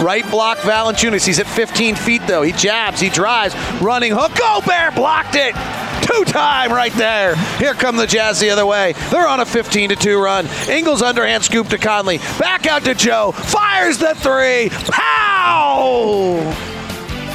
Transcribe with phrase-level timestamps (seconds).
[0.00, 1.24] Right block Valanciunas.
[1.26, 2.42] He's at 15 feet though.
[2.42, 4.32] He jabs, he drives, running hook.
[4.36, 5.54] Gobert blocked it.
[6.02, 7.36] Two time right there.
[7.58, 8.92] Here come the Jazz the other way.
[9.10, 10.48] They're on a 15 to 2 run.
[10.68, 12.18] Ingles underhand scoop to Conley.
[12.40, 13.30] Back out to Joe.
[13.32, 14.68] Fires the three.
[14.90, 16.38] Pow!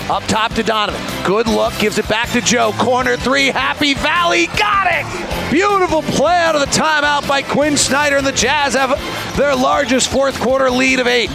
[0.10, 1.02] Up top to Donovan.
[1.26, 1.78] Good look.
[1.80, 2.74] Gives it back to Joe.
[2.78, 3.48] Corner three.
[3.48, 4.48] Happy Valley.
[4.48, 5.52] Got it.
[5.52, 8.18] Beautiful play out of the timeout by Quin Snyder.
[8.18, 8.98] And the Jazz have
[9.38, 11.30] their largest fourth quarter lead of eight.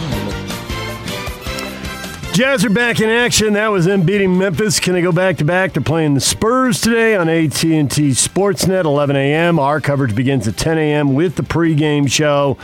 [2.33, 3.53] Jazz are back in action.
[3.53, 4.79] That was them beating Memphis.
[4.79, 5.73] Can they go back to back?
[5.73, 9.59] They're playing the Spurs today on AT&T Sportsnet, 11 a.m.
[9.59, 11.13] Our coverage begins at 10 a.m.
[11.13, 12.57] with the pregame show.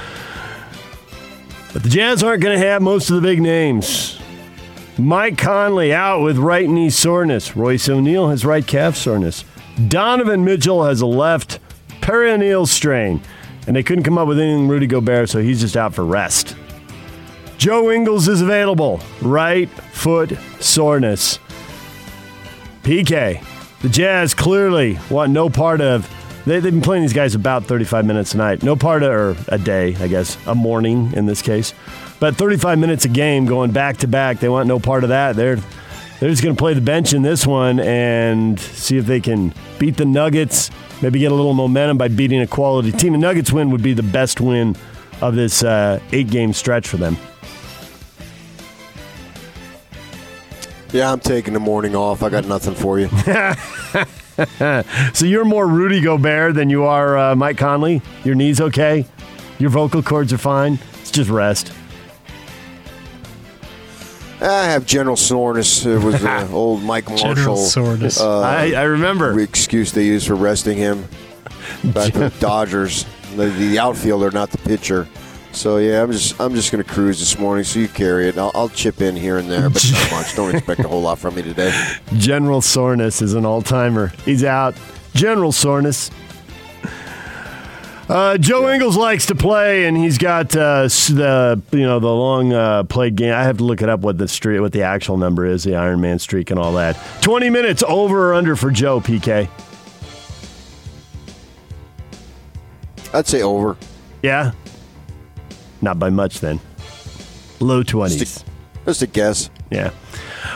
[1.72, 4.20] But the Jazz aren't going to have most of the big names.
[4.98, 7.56] Mike Conley out with right knee soreness.
[7.56, 9.46] Royce O'Neal has right calf soreness.
[9.88, 11.60] Donovan Mitchell has a left
[12.02, 13.22] peroneal strain.
[13.68, 16.56] And they couldn't come up with anything Rudy Gobert, so he's just out for rest.
[17.60, 19.02] Joe Ingles is available.
[19.22, 21.40] Right foot soreness.
[22.84, 23.44] PK.
[23.82, 26.10] The Jazz clearly want no part of.
[26.46, 28.64] They, have been playing these guys about 35 minutes a night.
[28.64, 31.74] No part of, or a day, I guess, a morning in this case.
[32.22, 34.40] But 35 minutes a game going back to back.
[34.40, 35.36] They want no part of that.
[35.36, 39.20] They're, they're just going to play the bench in this one and see if they
[39.20, 40.72] can beat the Nuggets.
[41.02, 43.12] Maybe get a little momentum by beating a quality team.
[43.12, 44.78] The Nuggets win would be the best win
[45.22, 47.18] of this uh, eight game stretch for them.
[50.92, 52.24] Yeah, I'm taking the morning off.
[52.24, 53.10] I got nothing for you.
[55.14, 58.02] so you're more Rudy Gobert than you are uh, Mike Conley.
[58.24, 59.06] Your knees okay?
[59.60, 60.80] Your vocal cords are fine.
[61.02, 61.72] It's just rest.
[64.42, 65.86] I have general soreness.
[65.86, 67.58] It was uh, old Mike Marshall.
[67.58, 68.20] soreness.
[68.20, 69.36] Uh, I, I remember.
[69.36, 71.08] The excuse they used for resting him.
[71.84, 73.06] Back the Dodgers,
[73.40, 75.08] the, the outfielder, not the pitcher.
[75.52, 77.64] So yeah, I'm just I'm just gonna cruise this morning.
[77.64, 78.38] So you carry it.
[78.38, 80.36] I'll, I'll chip in here and there, but not much.
[80.36, 81.74] Don't expect a whole lot from me today.
[82.18, 84.14] General soreness is an all timer.
[84.26, 84.76] He's out.
[85.16, 86.12] General soreness.
[88.08, 88.74] Uh, Joe yeah.
[88.74, 93.16] Ingles likes to play, and he's got uh, the you know the long uh, played
[93.16, 93.34] game.
[93.34, 95.76] I have to look it up what the streak, what the actual number is, the
[95.76, 96.96] Iron Man streak, and all that.
[97.22, 99.48] Twenty minutes over or under for Joe PK.
[103.14, 103.78] I'd say over.
[104.22, 104.52] Yeah,
[105.82, 106.60] not by much then.
[107.60, 108.18] Low 20s.
[108.18, 108.46] Just a,
[108.86, 109.50] just a guess.
[109.70, 109.92] Yeah.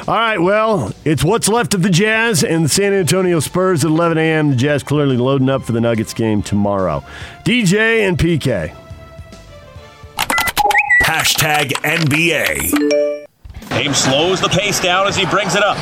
[0.08, 3.91] All right, well, it's what's left of the Jazz and the San Antonio Spurs at
[3.91, 4.50] 11 a.m.
[4.52, 7.03] The Jazz clearly loading up for the Nuggets game tomorrow.
[7.46, 8.75] DJ and PK.
[11.03, 13.28] Hashtag NBA.
[13.70, 15.78] Dame slows the pace down as he brings it up.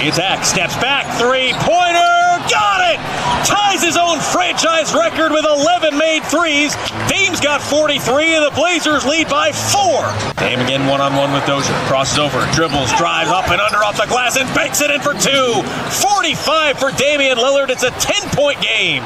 [0.00, 2.17] He attacks, steps back, three pointer,
[2.50, 2.98] got it!
[3.46, 6.74] Ties his own franchise record with 11 made threes.
[7.08, 10.02] Dame's got 43, and the Blazers lead by four.
[10.36, 11.74] Dame again one on one with Dozier.
[11.86, 15.14] Crosses over, dribbles, drives up and under off the glass, and banks it in for
[15.14, 15.62] two.
[16.02, 17.70] 45 for Damian Lillard.
[17.70, 19.04] It's a 10 point game.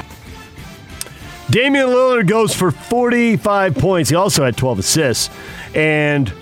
[1.51, 4.09] Damian Lillard goes for 45 points.
[4.09, 5.29] He also had 12 assists.
[5.75, 6.33] And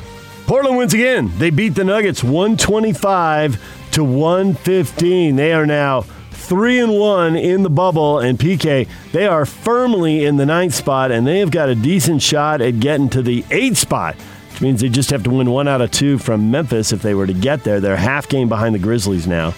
[0.47, 1.33] Portland wins again.
[1.37, 5.35] They beat the Nuggets 125 to 115.
[5.35, 6.05] They are now
[6.51, 11.13] three and one in the bubble, and PK they are firmly in the ninth spot,
[11.13, 14.17] and they have got a decent shot at getting to the eighth spot.
[14.51, 17.15] Which means they just have to win one out of two from Memphis if they
[17.15, 17.79] were to get there.
[17.79, 19.55] They're half game behind the Grizzlies now,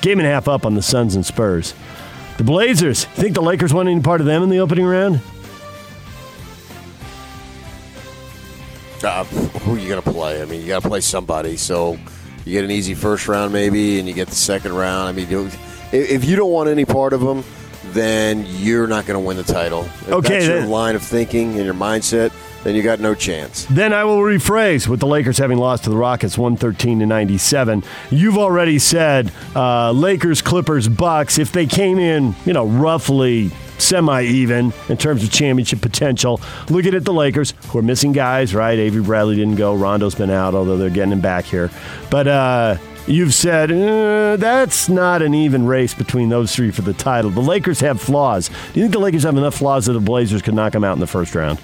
[0.00, 1.74] game and a half up on the Suns and Spurs.
[2.36, 3.04] The Blazers.
[3.04, 5.20] Think the Lakers want any part of them in the opening round?
[9.02, 10.40] Uh, who are you going to play?
[10.40, 11.56] I mean, you got to play somebody.
[11.56, 11.98] So
[12.44, 15.08] you get an easy first round, maybe, and you get the second round.
[15.08, 15.28] I mean,
[15.92, 17.44] if you don't want any part of them,
[17.92, 19.82] then you're not going to win the title.
[19.82, 22.32] If okay, that's your line of thinking and your mindset.
[22.64, 23.66] Then you got no chance.
[23.66, 27.84] Then I will rephrase with the Lakers having lost to the Rockets 113 to 97.
[28.10, 31.38] You've already said uh, Lakers, Clippers, Bucks.
[31.38, 36.40] If they came in, you know, roughly semi even in terms of championship potential.
[36.68, 38.78] Looking at the Lakers, who are missing guys, right?
[38.78, 39.74] Avery Bradley didn't go.
[39.74, 41.70] Rondo's been out, although they're getting him back here.
[42.10, 42.76] But uh,
[43.08, 47.30] you've said uh, that's not an even race between those three for the title.
[47.30, 48.48] The Lakers have flaws.
[48.48, 50.94] Do you think the Lakers have enough flaws that the Blazers could knock them out
[50.94, 51.60] in the first round?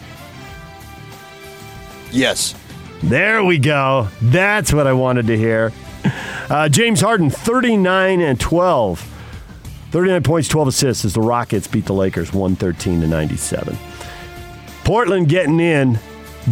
[2.11, 2.55] Yes.
[3.03, 4.09] There we go.
[4.23, 5.73] That's what I wanted to hear.
[6.49, 9.11] Uh, James Harden, 39 and 12
[9.95, 13.79] 39 points, 12 assists as the Rockets beat the Lakers 113 to 97.
[14.83, 16.01] Portland getting in,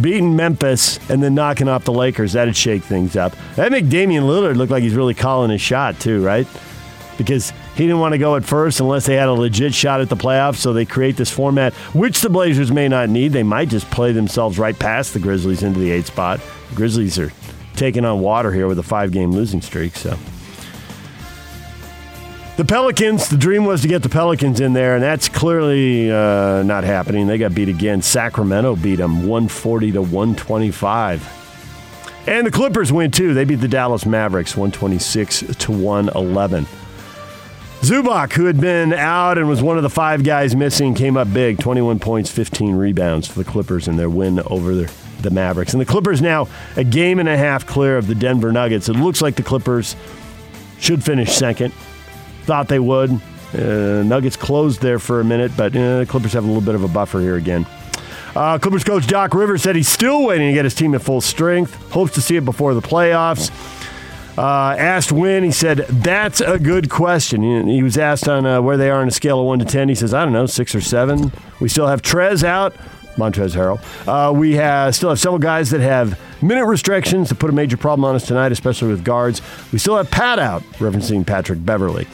[0.01, 2.33] beating Memphis, and then knocking off the Lakers.
[2.33, 3.35] That'd shake things up.
[3.55, 6.47] That make Damian Lillard look like he's really calling his shot too, right?
[7.17, 10.09] Because he didn't want to go at first unless they had a legit shot at
[10.09, 10.57] the playoffs.
[10.57, 13.33] So they create this format, which the Blazers may not need.
[13.33, 16.39] They might just play themselves right past the Grizzlies into the eight spot.
[16.69, 17.31] The Grizzlies are
[17.75, 19.95] taking on water here with a five game losing streak.
[19.95, 20.17] So.
[22.55, 26.61] The Pelicans, the dream was to get the Pelicans in there, and that's clearly uh,
[26.61, 27.25] not happening.
[27.25, 28.03] They got beat again.
[28.03, 32.23] Sacramento beat them 140 to 125.
[32.27, 33.33] And the Clippers win too.
[33.33, 36.67] They beat the Dallas Mavericks 126 to 111.
[37.81, 41.33] Zubac, who had been out and was one of the five guys missing, came up
[41.33, 45.73] big 21 points, 15 rebounds for the Clippers in their win over the, the Mavericks.
[45.73, 48.89] And the Clippers now a game and a half clear of the Denver Nuggets.
[48.89, 49.95] It looks like the Clippers
[50.77, 51.73] should finish second.
[52.45, 53.11] Thought they would.
[53.53, 56.75] Uh, Nuggets closed there for a minute, but uh, the Clippers have a little bit
[56.75, 57.67] of a buffer here again.
[58.35, 61.21] Uh, Clippers coach Doc Rivers said he's still waiting to get his team at full
[61.21, 61.75] strength.
[61.91, 63.51] Hopes to see it before the playoffs.
[64.35, 67.67] Uh, asked when, he said, That's a good question.
[67.67, 69.89] He, was asked on uh, where they are on a scale of 1 to 10.
[69.89, 71.31] He says, I don't know, 6 or 7.
[71.59, 72.73] We still have Trez out,
[73.15, 74.07] Montrezl Harrell.
[74.07, 77.77] Uh, we have, still have several guys that have minute restrictions that put a major
[77.77, 79.43] problem on us tonight, especially with guards.
[79.71, 82.07] We still have Pat out, referencing Patrick Beverley.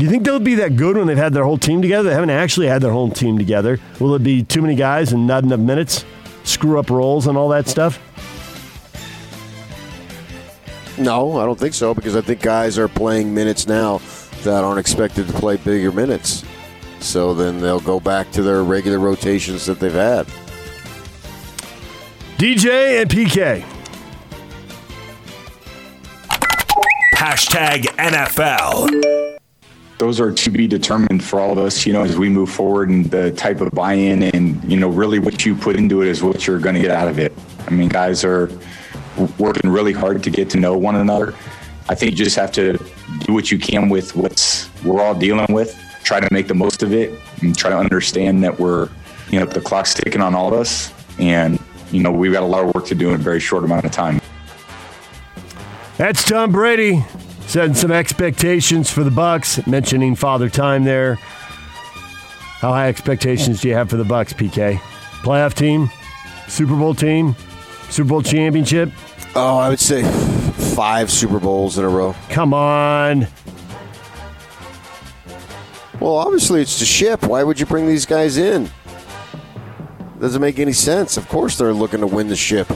[0.00, 2.08] Do you think they'll be that good when they've had their whole team together?
[2.08, 3.78] They haven't actually had their whole team together.
[3.98, 6.06] Will it be too many guys and not enough minutes?
[6.42, 8.00] Screw up roles and all that stuff?
[10.96, 14.00] No, I don't think so because I think guys are playing minutes now
[14.42, 16.46] that aren't expected to play bigger minutes.
[17.00, 20.26] So then they'll go back to their regular rotations that they've had.
[22.38, 23.66] DJ and PK.
[27.16, 29.39] Hashtag NFL.
[30.00, 32.88] Those are to be determined for all of us, you know, as we move forward
[32.88, 36.08] and the type of buy in and, you know, really what you put into it
[36.08, 37.34] is what you're going to get out of it.
[37.66, 38.50] I mean, guys are
[39.38, 41.34] working really hard to get to know one another.
[41.90, 42.78] I think you just have to
[43.26, 45.78] do what you can with what's we're all dealing with.
[46.02, 48.88] Try to make the most of it and try to understand that we're,
[49.28, 51.58] you know, the clock's ticking on all of us, and
[51.92, 53.84] you know we've got a lot of work to do in a very short amount
[53.84, 54.18] of time.
[55.98, 57.04] That's Tom Brady
[57.50, 59.66] setting some expectations for the Bucs.
[59.66, 61.16] Mentioning Father Time there.
[62.60, 64.76] How high expectations do you have for the Bucs, PK?
[65.22, 65.90] Playoff team,
[66.46, 67.34] Super Bowl team,
[67.88, 68.90] Super Bowl championship.
[69.34, 70.04] Oh, I would say
[70.76, 72.14] five Super Bowls in a row.
[72.28, 73.26] Come on.
[75.98, 77.24] Well, obviously it's the ship.
[77.24, 78.70] Why would you bring these guys in?
[80.20, 81.16] Doesn't make any sense.
[81.16, 82.70] Of course they're looking to win the ship.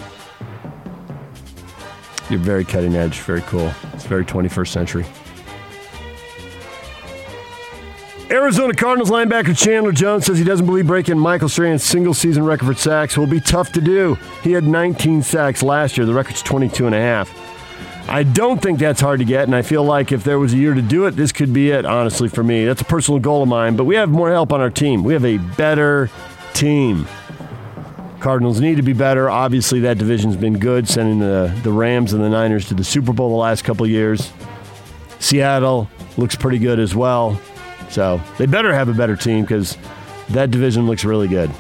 [2.30, 3.72] You're very cutting edge, very cool.
[3.92, 5.04] It's very 21st century.
[8.30, 12.66] Arizona Cardinals linebacker Chandler Jones says he doesn't believe breaking Michael Strahan's single season record
[12.66, 14.16] for sacks will be tough to do.
[14.42, 16.06] He had 19 sacks last year.
[16.06, 17.30] The record's 22 and a half.
[18.08, 20.56] I don't think that's hard to get, and I feel like if there was a
[20.56, 22.64] year to do it, this could be it, honestly, for me.
[22.64, 25.04] That's a personal goal of mine, but we have more help on our team.
[25.04, 26.10] We have a better
[26.54, 27.06] team.
[28.24, 29.28] Cardinals need to be better.
[29.28, 33.12] Obviously, that division's been good, sending the, the Rams and the Niners to the Super
[33.12, 34.32] Bowl the last couple years.
[35.18, 37.38] Seattle looks pretty good as well.
[37.90, 39.76] So they better have a better team because
[40.30, 41.50] that division looks really good.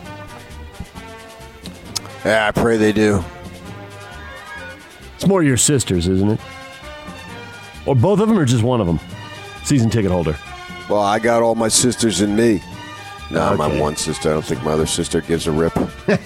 [2.24, 3.22] Yeah, I pray they do.
[5.16, 6.40] It's more your sisters, isn't it?
[7.84, 9.00] Or both of them, or just one of them?
[9.64, 10.34] Season ticket holder.
[10.88, 12.62] Well, I got all my sisters in me.
[13.30, 13.56] No, Okay.
[13.56, 14.30] my one sister.
[14.30, 15.76] I don't think my other sister gives a rip.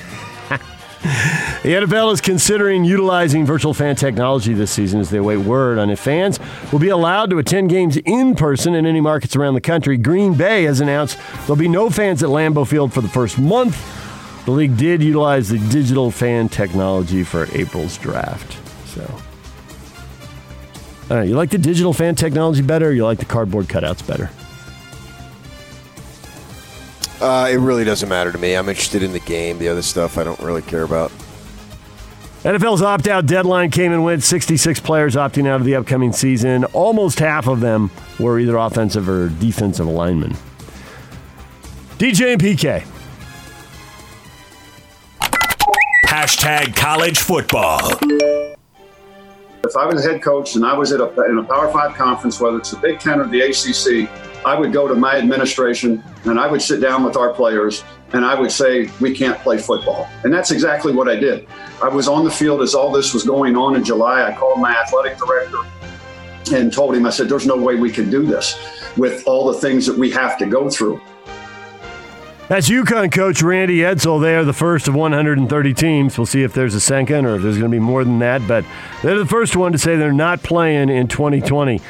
[1.62, 5.90] The NFL is considering utilizing virtual fan technology this season as they await word on
[5.90, 6.38] if fans
[6.71, 9.97] will be allowed to attend games in person in any markets around the country.
[9.97, 13.76] Green Bay has announced there'll be no fans at Lambeau Field for the first month.
[14.45, 18.57] The league did utilize the digital fan technology for April's draft.
[18.87, 19.02] So,
[21.11, 24.07] all right, you like the digital fan technology better, or you like the cardboard cutouts
[24.07, 24.31] better?
[27.21, 28.55] Uh, it really doesn't matter to me.
[28.55, 29.59] I'm interested in the game.
[29.59, 31.11] The other stuff I don't really care about.
[32.45, 34.23] NFL's opt out deadline came and went.
[34.23, 36.65] 66 players opting out of the upcoming season.
[36.67, 40.37] Almost half of them were either offensive or defensive linemen.
[41.99, 42.87] DJ and PK.
[46.07, 47.99] Hashtag college football.
[49.69, 51.95] If I was a head coach and I was at a, in a Power Five
[51.95, 54.09] conference, whether it's the Big Ten or the ACC,
[54.47, 57.85] I would go to my administration and I would sit down with our players
[58.15, 60.09] and I would say, we can't play football.
[60.25, 61.47] And that's exactly what I did.
[61.83, 64.27] I was on the field as all this was going on in July.
[64.27, 65.59] I called my athletic director
[66.55, 68.57] and told him, I said, there's no way we can do this.
[68.99, 71.01] with all the things that we have to go through.
[72.49, 74.23] That's UConn coach Randy Edsall.
[74.23, 76.17] They are the first of 130 teams.
[76.17, 78.47] We'll see if there's a second or if there's going to be more than that.
[78.49, 78.64] But
[79.02, 81.81] they're the first one to say they're not playing in 2020.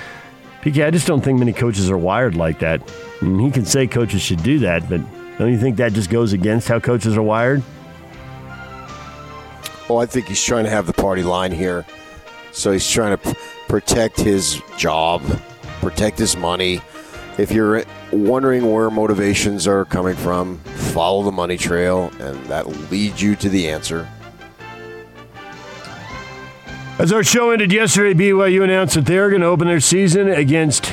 [0.63, 2.83] PK, I just don't think many coaches are wired like that.
[3.23, 5.01] I mean, he can say coaches should do that, but
[5.39, 7.63] don't you think that just goes against how coaches are wired?
[9.89, 11.87] Well, I think he's trying to have the party line here.
[12.51, 13.39] So he's trying to p-
[13.69, 15.23] protect his job,
[15.81, 16.81] protect his money.
[17.39, 23.23] If you're wondering where motivations are coming from, follow the money trail, and that leads
[23.23, 24.09] you to the answer.
[26.99, 30.93] As our show ended yesterday, BYU announced that they're going to open their season against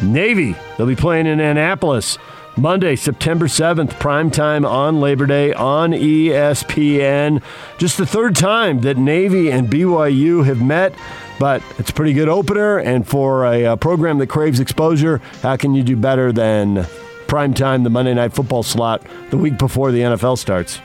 [0.00, 0.54] Navy.
[0.76, 2.18] They'll be playing in Annapolis
[2.56, 7.42] Monday, September 7th, prime time on Labor Day on ESPN.
[7.78, 10.94] Just the third time that Navy and BYU have met,
[11.38, 12.78] but it's a pretty good opener.
[12.78, 16.86] And for a, a program that craves exposure, how can you do better than
[17.26, 20.80] prime time, the Monday Night Football slot, the week before the NFL starts?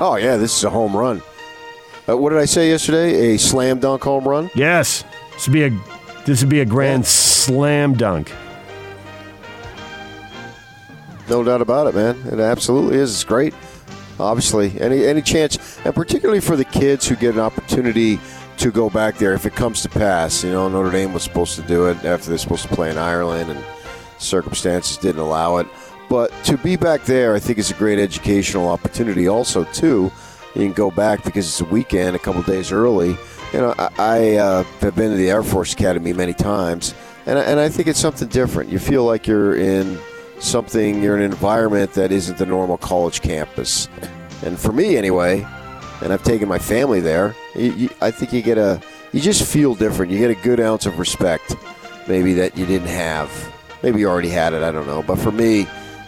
[0.00, 1.22] Oh, yeah, this is a home run.
[2.08, 3.34] Uh, what did I say yesterday?
[3.34, 4.50] A slam dunk home run?
[4.54, 5.04] Yes.
[5.34, 5.70] This would be a,
[6.24, 7.08] this would be a grand Yeah.
[7.08, 8.32] slam dunk.
[11.28, 12.16] No doubt about it, man.
[12.32, 13.12] It absolutely is.
[13.14, 13.54] It's great.
[14.18, 18.18] Obviously, any any chance, and particularly for the kids who get an opportunity
[18.60, 20.44] to go back there, if it comes to pass.
[20.44, 22.98] You know, Notre Dame was supposed to do it after they're supposed to play in
[22.98, 23.64] Ireland, and
[24.18, 25.66] circumstances didn't allow it.
[26.10, 29.28] But to be back there, I think is a great educational opportunity.
[29.28, 30.12] Also, too,
[30.54, 33.16] you can go back because it's a weekend, a couple days early.
[33.52, 36.94] You know, I, I uh, have been to the Air Force Academy many times,
[37.26, 38.70] and I, and I think it's something different.
[38.70, 39.98] You feel like you're in
[40.38, 43.88] something, you're in an environment that isn't the normal college campus.
[44.42, 45.46] And for me, anyway,
[46.02, 48.80] and I've taken my family there, you, you, I think you get a,
[49.12, 50.12] you just feel different.
[50.12, 51.56] You get a good ounce of respect,
[52.08, 53.30] maybe that you didn't have.
[53.82, 55.02] Maybe you already had it, I don't know.
[55.02, 55.66] But for me,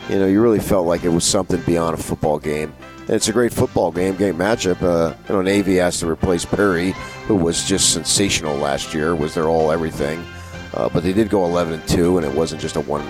[0.09, 2.75] you know, you really felt like it was something beyond a football game.
[3.01, 4.83] And it's a great football game, great matchup.
[4.83, 6.93] Uh, you know, Navy has to replace Perry,
[7.27, 10.25] who was just sensational last year, was their all everything.
[10.75, 13.07] Uh, but they did go 11 and 2, and it wasn't just a one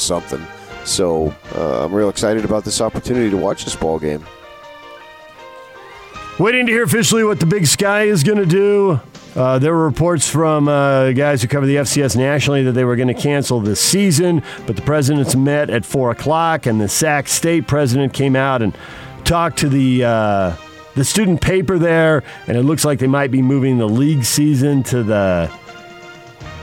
[0.00, 0.44] something.
[0.88, 4.24] So uh, I'm real excited about this opportunity to watch this ball game.
[6.38, 9.00] Waiting to hear officially what the Big Sky is going to do.
[9.34, 12.96] Uh, there were reports from uh, guys who cover the FCS nationally that they were
[12.96, 17.28] going to cancel the season, but the presidents met at 4 o'clock, and the Sac
[17.28, 18.76] State president came out and
[19.24, 20.04] talked to the.
[20.04, 20.56] Uh,
[20.94, 24.82] the student paper there, and it looks like they might be moving the league season
[24.82, 25.48] to the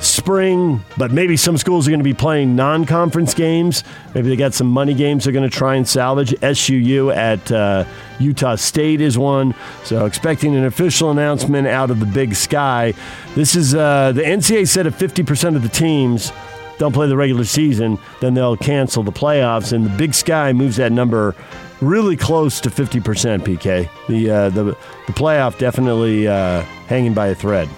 [0.05, 3.83] spring, but maybe some schools are going to be playing non conference games.
[4.13, 6.31] Maybe they got some money games they're going to try and salvage.
[6.31, 7.85] SUU at uh,
[8.19, 9.53] Utah State is one.
[9.83, 12.93] So expecting an official announcement out of the big sky.
[13.35, 16.31] This is uh, the NCAA said if 50% of the teams
[16.77, 19.73] don't play the regular season, then they'll cancel the playoffs.
[19.73, 21.35] And the big sky moves that number
[21.81, 23.89] really close to 50%, PK.
[24.07, 27.69] The, uh, the, the playoff definitely uh, hanging by a thread.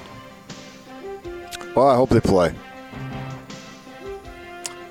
[1.77, 2.55] Well, I hope they play.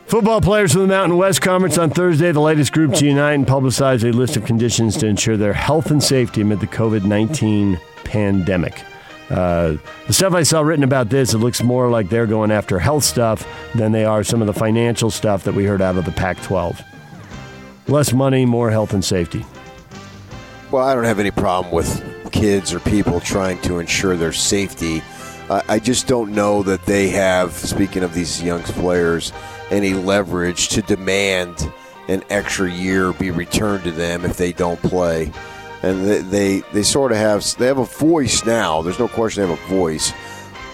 [0.07, 3.45] Football players from the Mountain West Conference on Thursday, the latest group to unite and
[3.45, 7.81] publicize a list of conditions to ensure their health and safety amid the COVID 19
[8.05, 8.85] pandemic.
[9.31, 12.79] Uh, the stuff I saw written about this, it looks more like they're going after
[12.79, 16.05] health stuff than they are some of the financial stuff that we heard out of
[16.05, 16.81] the Pac 12.
[17.89, 19.45] Less money, more health and safety.
[20.71, 25.03] Well, I don't have any problem with kids or people trying to ensure their safety.
[25.49, 29.33] I just don't know that they have, speaking of these young players,
[29.71, 31.71] any leverage to demand
[32.09, 35.33] an extra year be returned to them if they don't play.
[35.83, 38.83] And they, they, they sort of have they have a voice now.
[38.83, 40.13] There's no question they have a voice.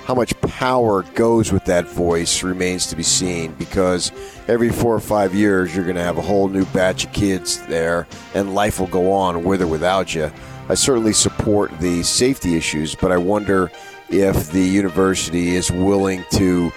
[0.04, 4.10] How much power goes with that voice remains to be seen because
[4.48, 7.64] every four or five years you're going to have a whole new batch of kids
[7.66, 10.32] there, and life will go on with or without you.
[10.72, 13.70] I certainly support the safety issues, but I wonder
[14.08, 16.72] if the university is willing to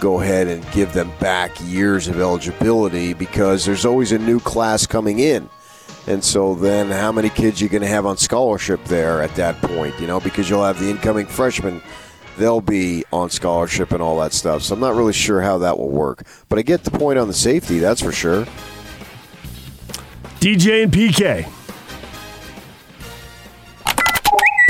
[0.00, 4.86] go ahead and give them back years of eligibility because there's always a new class
[4.86, 5.48] coming in.
[6.06, 9.56] And so then how many kids you going to have on scholarship there at that
[9.62, 11.80] point, you know, because you'll have the incoming freshmen
[12.36, 14.62] they'll be on scholarship and all that stuff.
[14.62, 16.26] So I'm not really sure how that will work.
[16.50, 18.44] But I get the point on the safety, that's for sure.
[20.38, 21.50] DJ and PK.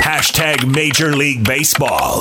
[0.09, 2.19] Hashtag Major League Baseball.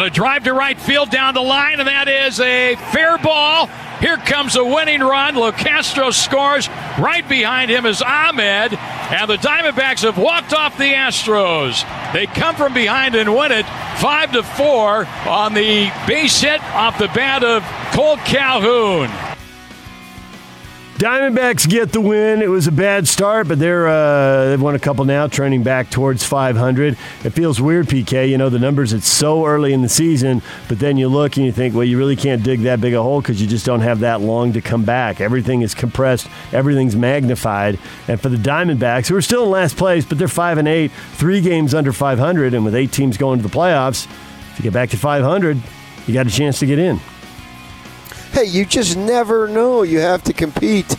[0.00, 3.68] A drive to right field down the line, and that is a fair ball.
[4.00, 5.36] Here comes a winning run.
[5.36, 6.68] LoCastro scores.
[6.98, 8.74] Right behind him is Ahmed.
[8.74, 11.84] And the Diamondbacks have walked off the Astros.
[12.12, 13.66] They come from behind and win it
[14.00, 17.62] 5 to 4 on the base hit off the bat of
[17.92, 19.08] Cole Calhoun.
[20.94, 22.40] Diamondbacks get the win.
[22.40, 25.90] It was a bad start, but they're uh, they've won a couple now, trending back
[25.90, 26.96] towards 500.
[27.24, 28.28] It feels weird, PK.
[28.28, 28.92] You know the numbers.
[28.92, 31.98] It's so early in the season, but then you look and you think, well, you
[31.98, 34.60] really can't dig that big a hole because you just don't have that long to
[34.60, 35.20] come back.
[35.20, 36.28] Everything is compressed.
[36.52, 37.76] Everything's magnified.
[38.06, 40.92] And for the Diamondbacks, who are still in last place, but they're five and eight,
[41.14, 44.06] three games under 500, and with eight teams going to the playoffs,
[44.52, 45.60] if you get back to 500,
[46.06, 47.00] you got a chance to get in
[48.34, 49.84] hey, you just never know.
[49.84, 50.90] You have to compete.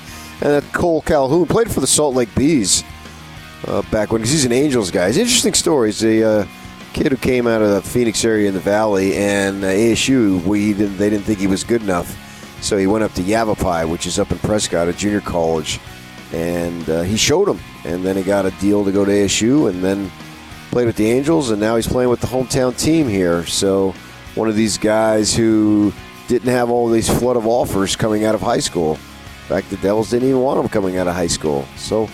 [0.42, 2.84] And that Cole Calhoun played for the Salt Lake Bees
[3.68, 5.08] uh, back when, he's an Angels guy.
[5.08, 5.90] It's interesting story.
[5.90, 6.48] He's a uh,
[6.94, 10.74] kid who came out of the Phoenix area in the Valley, and uh, ASU, we
[10.74, 12.22] didn't, they didn't think he was good enough.
[12.62, 15.80] So he went up to Yavapai, which is up in Prescott, a junior college,
[16.32, 17.60] and uh, he showed him.
[17.84, 20.10] And then he got a deal to go to ASU, and then
[20.72, 23.46] played with the Angels, and now he's playing with the hometown team here.
[23.46, 23.94] So
[24.36, 25.92] one of these guys who
[26.28, 28.94] didn't have all these flood of offers coming out of high school.
[28.94, 31.68] In fact, the Devils didn't even want him coming out of high school.
[31.78, 32.10] So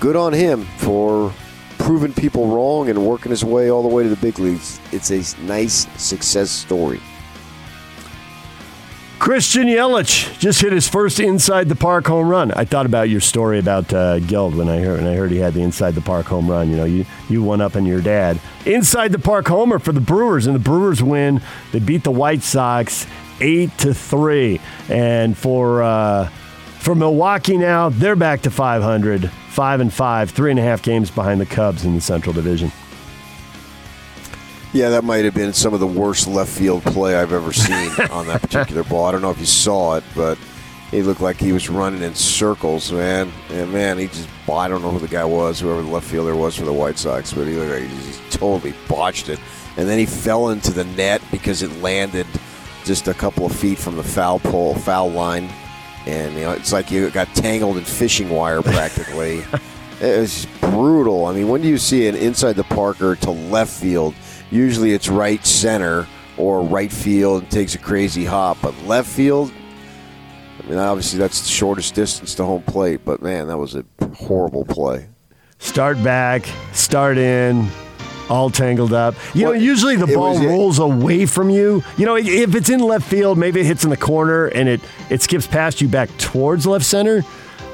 [0.00, 1.32] good on him for
[1.78, 4.80] proving people wrong and working his way all the way to the big leagues.
[4.92, 7.00] It's a nice success story.
[9.18, 12.52] Christian Yelich just hit his first inside the park home run.
[12.52, 15.38] I thought about your story about uh, Geld when I heard when I heard he
[15.38, 16.70] had the inside the park home run.
[16.70, 18.40] You know, you you won up on your dad.
[18.64, 21.42] Inside the park homer for the Brewers, and the Brewers win.
[21.72, 23.06] They beat the White Sox
[23.40, 24.60] eight to three.
[24.88, 26.28] And for uh,
[26.80, 31.10] for Milwaukee now, they're back to 500, five and five, three and a half games
[31.10, 32.72] behind the Cubs in the Central Division.
[34.72, 37.90] Yeah, that might have been some of the worst left field play I've ever seen
[38.10, 39.06] on that particular ball.
[39.06, 40.38] I don't know if you saw it, but
[40.90, 43.32] he looked like he was running in circles, man.
[43.50, 46.36] And man, he just I don't know who the guy was, whoever the left fielder
[46.36, 49.40] was for the White Sox, but he looked like he just totally botched it.
[49.76, 52.26] And then he fell into the net because it landed–
[52.88, 55.48] just a couple of feet from the foul pole, foul line,
[56.06, 59.44] and you know it's like you got tangled in fishing wire practically.
[60.00, 61.26] it was brutal.
[61.26, 64.14] I mean, when do you see an inside the Parker to left field?
[64.50, 66.06] Usually it's right center
[66.38, 69.52] or right field and takes a crazy hop, but left field.
[70.58, 73.84] I mean, obviously that's the shortest distance to home plate, but man, that was a
[74.14, 75.08] horrible play.
[75.58, 77.68] Start back, start in,
[78.28, 79.14] all tangled up.
[79.34, 81.82] You well, know, usually the ball was, rolls away from you.
[81.96, 84.80] You know, if it's in left field, maybe it hits in the corner and it
[85.10, 87.22] it skips past you back towards left center.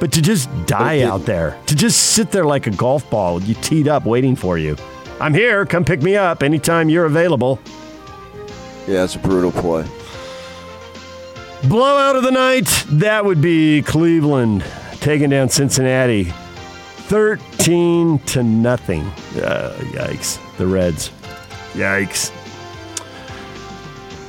[0.00, 3.54] But to just die out there, to just sit there like a golf ball, you
[3.54, 4.76] teed up waiting for you.
[5.20, 5.64] I'm here.
[5.64, 7.60] Come pick me up anytime you're available.
[8.86, 9.86] Yeah, it's a brutal play.
[11.68, 12.66] Blowout of the night.
[12.88, 14.64] That would be Cleveland
[15.00, 19.02] taking down Cincinnati 13 to nothing.
[19.40, 20.43] Uh, yikes.
[20.56, 21.10] The Reds.
[21.72, 22.32] Yikes.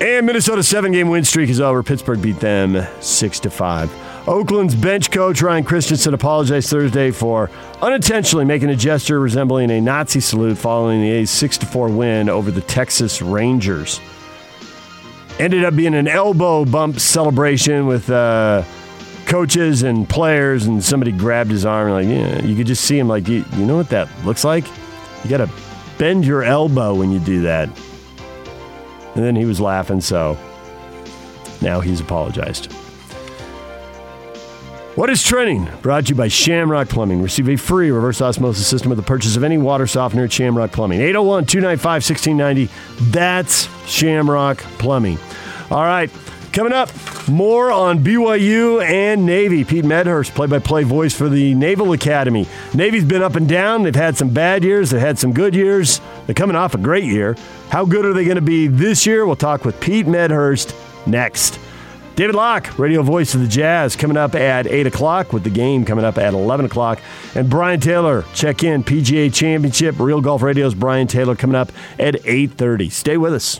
[0.01, 1.81] And Minnesota's seven-game win streak is over.
[1.81, 3.91] Pittsburgh beat them six to five.
[4.27, 7.49] Oakland's bench coach Ryan Christenson apologized Thursday for
[7.81, 12.27] unintentionally making a gesture resembling a Nazi salute following the A's six to four win
[12.27, 14.01] over the Texas Rangers.
[15.39, 18.09] Ended up being an elbow bump celebration with.
[18.09, 18.63] Uh,
[19.25, 21.91] coaches and players, and somebody grabbed his arm.
[21.91, 23.07] Like, yeah, you could just see him.
[23.07, 24.65] Like, you, you know what that looks like?
[25.23, 25.49] You got to
[25.97, 27.69] bend your elbow when you do that.
[29.15, 30.37] And then he was laughing, so
[31.61, 32.71] now he's apologized.
[34.95, 35.67] What is trending?
[35.81, 37.21] Brought to you by Shamrock Plumbing.
[37.21, 40.71] Receive a free reverse osmosis system with the purchase of any water softener at Shamrock
[40.71, 41.01] Plumbing.
[41.01, 43.11] 801 295 1690.
[43.11, 45.19] That's Shamrock Plumbing.
[45.69, 46.09] All right.
[46.55, 46.89] Coming up,
[47.27, 49.65] more on BYU and Navy.
[49.65, 52.47] Pete Medhurst, play by play voice for the Naval Academy.
[52.73, 53.83] Navy's been up and down.
[53.83, 55.99] They've had some bad years, they've had some good years.
[56.25, 57.35] They're coming off a great year.
[57.67, 59.25] How good are they going to be this year?
[59.25, 60.73] We'll talk with Pete Medhurst
[61.05, 61.59] next.
[62.15, 65.83] David Locke, radio voice of the Jazz, coming up at 8 o'clock with the game
[65.83, 67.01] coming up at 11 o'clock.
[67.35, 72.13] And Brian Taylor, check in PGA Championship, Real Golf Radio's Brian Taylor coming up at
[72.23, 72.93] 8.30.
[72.93, 73.59] Stay with us.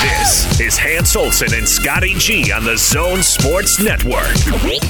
[0.00, 4.32] This is Hans Olsen and Scotty G on the Zone Sports Network.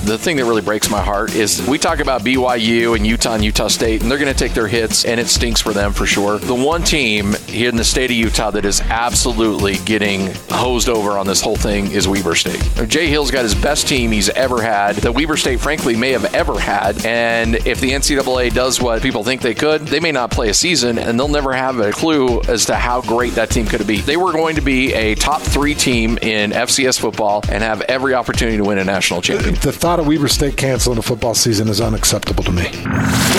[0.05, 3.43] The thing that really breaks my heart is we talk about BYU and Utah and
[3.43, 6.05] Utah State, and they're going to take their hits, and it stinks for them for
[6.05, 6.39] sure.
[6.39, 11.13] The one team here in the state of Utah that is absolutely getting hosed over
[11.13, 12.61] on this whole thing is Weber State.
[12.87, 16.35] Jay Hill's got his best team he's ever had, that Weber State, frankly, may have
[16.35, 17.03] ever had.
[17.07, 20.55] And if the NCAA does what people think they could, they may not play a
[20.55, 24.03] season, and they'll never have a clue as to how great that team could be.
[24.03, 28.15] They were going to be a top three team in FCS football and have every
[28.15, 29.63] opportunity to win a national championship.
[29.63, 32.65] The thought of Weber State canceling a football season is unacceptable to me.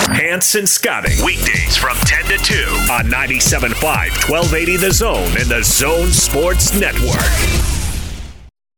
[0.08, 2.54] Hanson and Scotty, weekdays from 10 to 2
[2.92, 3.80] on 97.5,
[4.28, 7.16] 1280 The Zone and the Zone Sports Network.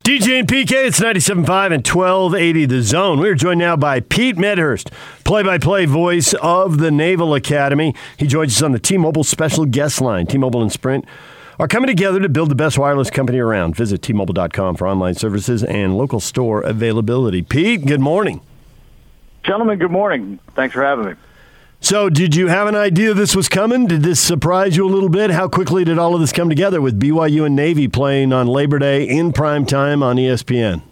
[0.05, 3.19] DJ and PK, it's 97.5 and 1280 The Zone.
[3.19, 4.91] We are joined now by Pete Medhurst,
[5.25, 7.95] play by play voice of the Naval Academy.
[8.17, 10.27] He joins us on the T Mobile special guest line.
[10.27, 11.05] T Mobile and Sprint
[11.63, 13.77] are coming together to build the best wireless company around.
[13.77, 17.41] Visit T-Mobile.com for online services and local store availability.
[17.41, 18.41] Pete, good morning.
[19.45, 20.41] Gentlemen, good morning.
[20.57, 21.13] Thanks for having me.
[21.79, 23.87] So, did you have an idea this was coming?
[23.87, 25.31] Did this surprise you a little bit?
[25.31, 28.81] How quickly did all of this come together with BYU and Navy playing on Labor
[28.81, 30.83] Day in prime time on ESPN?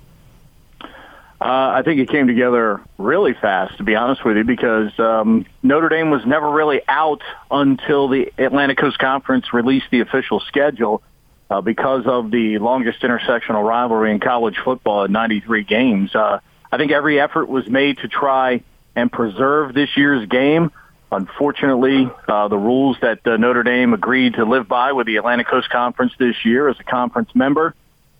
[1.41, 5.47] Uh, I think it came together really fast, to be honest with you, because um,
[5.63, 11.03] Notre Dame was never really out until the Atlantic Coast Conference released the official schedule
[11.49, 16.15] uh, because of the longest intersectional rivalry in college football at 93 games.
[16.15, 18.63] Uh, I think every effort was made to try
[18.95, 20.71] and preserve this year's game.
[21.11, 25.49] Unfortunately, uh, the rules that uh, Notre Dame agreed to live by with the Atlantic
[25.49, 27.75] Coast Conference this year as a conference member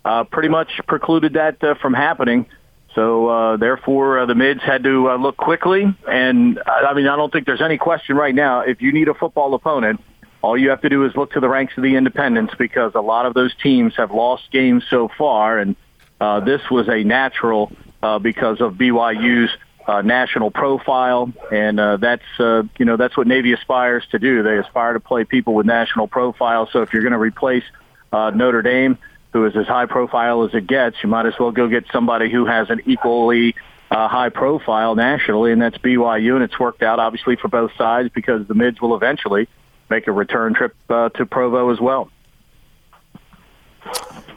[0.05, 2.47] uh, pretty much precluded that uh, from happening.
[2.95, 5.85] So uh, therefore, uh, the mids had to uh, look quickly.
[6.09, 8.61] And uh, I mean, I don't think there's any question right now.
[8.61, 10.01] If you need a football opponent,
[10.43, 13.01] all you have to do is look to the ranks of the independents because a
[13.01, 15.77] lot of those teams have lost games so far, and
[16.21, 17.71] uh, this was a natural
[18.03, 19.51] uh, because of BYU's
[19.87, 24.43] uh, national profile, and uh, that's uh, you know that's what Navy aspires to do.
[24.43, 26.69] They aspire to play people with national profile.
[26.73, 27.65] So if you're going to replace
[28.13, 28.99] uh, Notre Dame
[29.33, 32.31] who is as high profile as it gets, you might as well go get somebody
[32.31, 33.55] who has an equally
[33.91, 36.35] uh, high profile nationally, and that's BYU.
[36.35, 39.49] And it's worked out obviously for both sides because the mids will eventually
[39.89, 42.11] make a return trip uh, to Provo as well.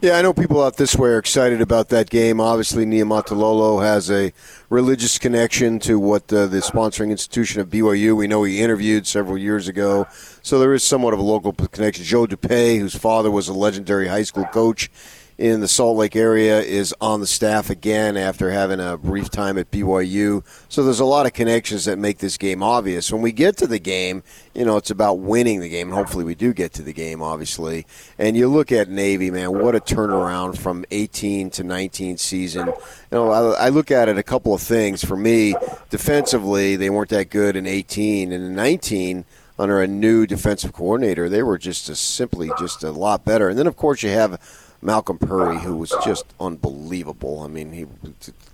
[0.02, 2.42] Yeah, I know people out this way are excited about that game.
[2.42, 4.34] Obviously, Niumatalolo has a
[4.70, 8.14] religious connection to what uh, the sponsoring institution of BYU.
[8.14, 10.06] We know he interviewed several years ago,
[10.42, 12.04] so there is somewhat of a local connection.
[12.04, 14.92] Joe DuPaix, whose father was a legendary high school coach
[15.38, 19.58] in the Salt Lake area is on the staff again after having a brief time
[19.58, 20.44] at BYU.
[20.70, 23.12] So there's a lot of connections that make this game obvious.
[23.12, 26.36] When we get to the game, you know, it's about winning the game, hopefully we
[26.36, 27.88] do get to the game, obviously.
[28.18, 32.68] And you look at Navy, man, what a turnaround from 18 to 19 season.
[32.68, 32.74] You
[33.12, 35.04] know, I, I look at it a couple of things.
[35.04, 35.56] For me,
[35.90, 39.26] defensively, they weren't that good in 18, and in 19
[39.58, 43.50] under a new defensive coordinator, they were just a, simply just a lot better.
[43.50, 44.40] And then, of course, you have
[44.84, 47.42] Malcolm Perry, who was just unbelievable.
[47.42, 47.86] I mean, he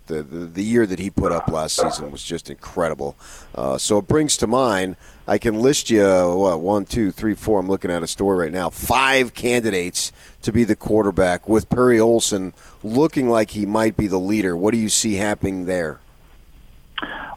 [0.07, 3.15] the, the, the year that he put up last season was just incredible.
[3.55, 4.95] Uh, so it brings to mind.
[5.27, 7.59] I can list you what one, two, three, four.
[7.59, 8.69] I'm looking at a story right now.
[8.69, 10.11] Five candidates
[10.43, 14.55] to be the quarterback with Perry Olsen looking like he might be the leader.
[14.55, 15.99] What do you see happening there?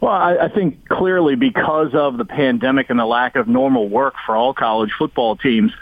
[0.03, 4.15] Well, I, I think clearly because of the pandemic and the lack of normal work
[4.27, 5.73] for all college football teams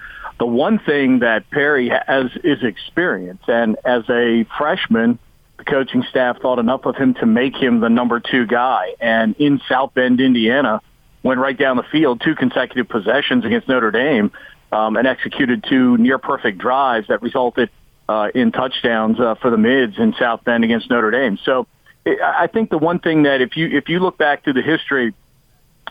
[0.40, 3.42] the one thing that Perry has is experience.
[3.46, 5.18] And as a freshman,
[5.58, 8.94] the coaching staff thought enough of him to make him the number two guy.
[9.00, 10.80] And in South Bend, Indiana,
[11.22, 14.32] went right down the field, two consecutive possessions against Notre Dame,
[14.72, 17.68] um, and executed two near perfect drives that resulted
[18.08, 21.38] uh, in touchdowns uh, for the mids in South Bend against Notre Dame.
[21.44, 21.66] So
[22.06, 25.12] I think the one thing that if you if you look back through the history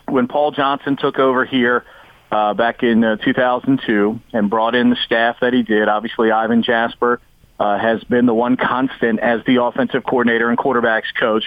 [0.08, 1.86] when Paul Johnson took over here
[2.32, 5.88] uh, back in uh, 2002 and brought in the staff that he did.
[5.88, 7.20] Obviously, Ivan Jasper
[7.60, 11.44] uh, has been the one constant as the offensive coordinator and quarterbacks coach.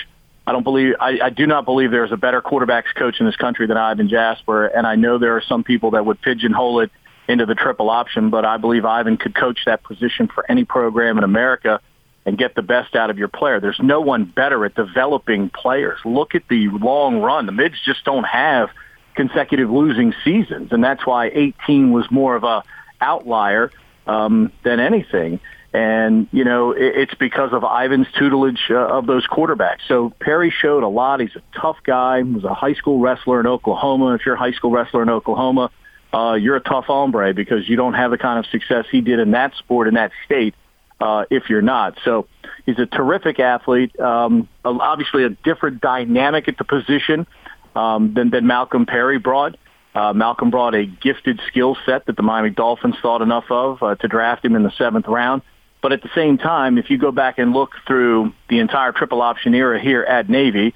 [0.46, 3.36] I don't believe, I, I do not believe there's a better quarterbacks coach in this
[3.36, 4.66] country than Ivan Jasper.
[4.66, 6.90] And I know there are some people that would pigeonhole it
[7.28, 11.16] into the triple option, but I believe Ivan could coach that position for any program
[11.16, 11.80] in America
[12.26, 13.60] and get the best out of your player.
[13.60, 16.00] There's no one better at developing players.
[16.04, 17.46] Look at the long run.
[17.46, 18.70] The mids just don't have–
[19.14, 22.62] consecutive losing seasons, and that's why 18 was more of a
[23.00, 23.70] outlier
[24.06, 25.40] um, than anything.
[25.74, 29.80] And you know, it, it's because of Ivan's tutelage uh, of those quarterbacks.
[29.88, 31.20] So Perry showed a lot.
[31.20, 32.22] He's a tough guy.
[32.22, 34.14] He was a high school wrestler in Oklahoma.
[34.14, 35.70] If you're a high school wrestler in Oklahoma,
[36.12, 39.18] uh, you're a tough hombre because you don't have the kind of success he did
[39.18, 40.54] in that sport in that state
[41.00, 41.98] uh, if you're not.
[42.04, 42.26] So
[42.66, 43.98] he's a terrific athlete.
[43.98, 47.26] Um, obviously, a different dynamic at the position
[47.74, 49.56] um, than, than Malcolm Perry brought.
[49.94, 53.94] Uh, Malcolm brought a gifted skill set that the Miami Dolphins thought enough of uh,
[53.96, 55.42] to draft him in the seventh round.
[55.82, 59.20] But at the same time, if you go back and look through the entire triple
[59.20, 60.74] option era here at Navy,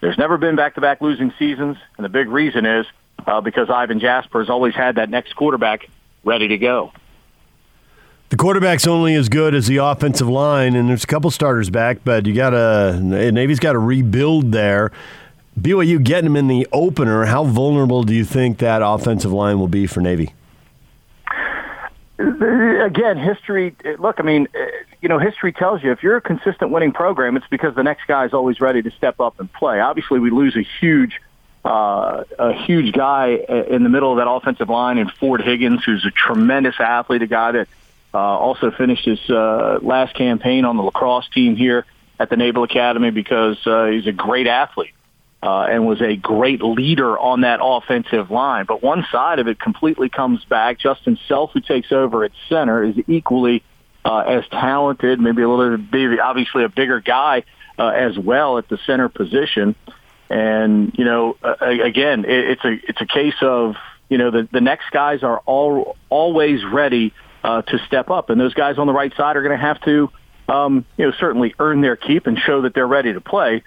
[0.00, 2.86] there's never been back-to-back losing seasons, and the big reason is
[3.26, 5.88] uh, because Ivan Jasper has always had that next quarterback
[6.22, 6.92] ready to go.
[8.28, 11.98] The quarterback's only as good as the offensive line, and there's a couple starters back,
[12.02, 14.90] but you got to Navy's got to rebuild there.
[15.58, 17.26] BYU getting them in the opener.
[17.26, 20.34] How vulnerable do you think that offensive line will be for Navy?
[22.18, 23.74] Again, history.
[23.98, 24.48] Look, I mean,
[25.00, 28.06] you know, history tells you if you're a consistent winning program, it's because the next
[28.06, 29.80] guy is always ready to step up and play.
[29.80, 31.20] Obviously, we lose a huge,
[31.64, 33.34] uh, a huge guy
[33.68, 37.26] in the middle of that offensive line in Ford Higgins, who's a tremendous athlete, a
[37.26, 37.68] guy that
[38.14, 41.84] uh, also finished his uh, last campaign on the lacrosse team here
[42.18, 44.94] at the Naval Academy because uh, he's a great athlete
[45.42, 48.64] uh, and was a great leader on that offensive line.
[48.66, 50.78] But one side of it completely comes back.
[50.78, 53.62] Justin Self, who takes over at center, is equally
[54.04, 57.42] uh, as talented, maybe a little bit, obviously a bigger guy
[57.78, 59.74] uh, as well at the center position.
[60.30, 63.74] And you know, uh, again, it, it's a it's a case of
[64.08, 68.40] you know the the next guys are all always ready uh, to step up, and
[68.40, 70.10] those guys on the right side are going to have to
[70.48, 73.62] um, you know certainly earn their keep and show that they're ready to play.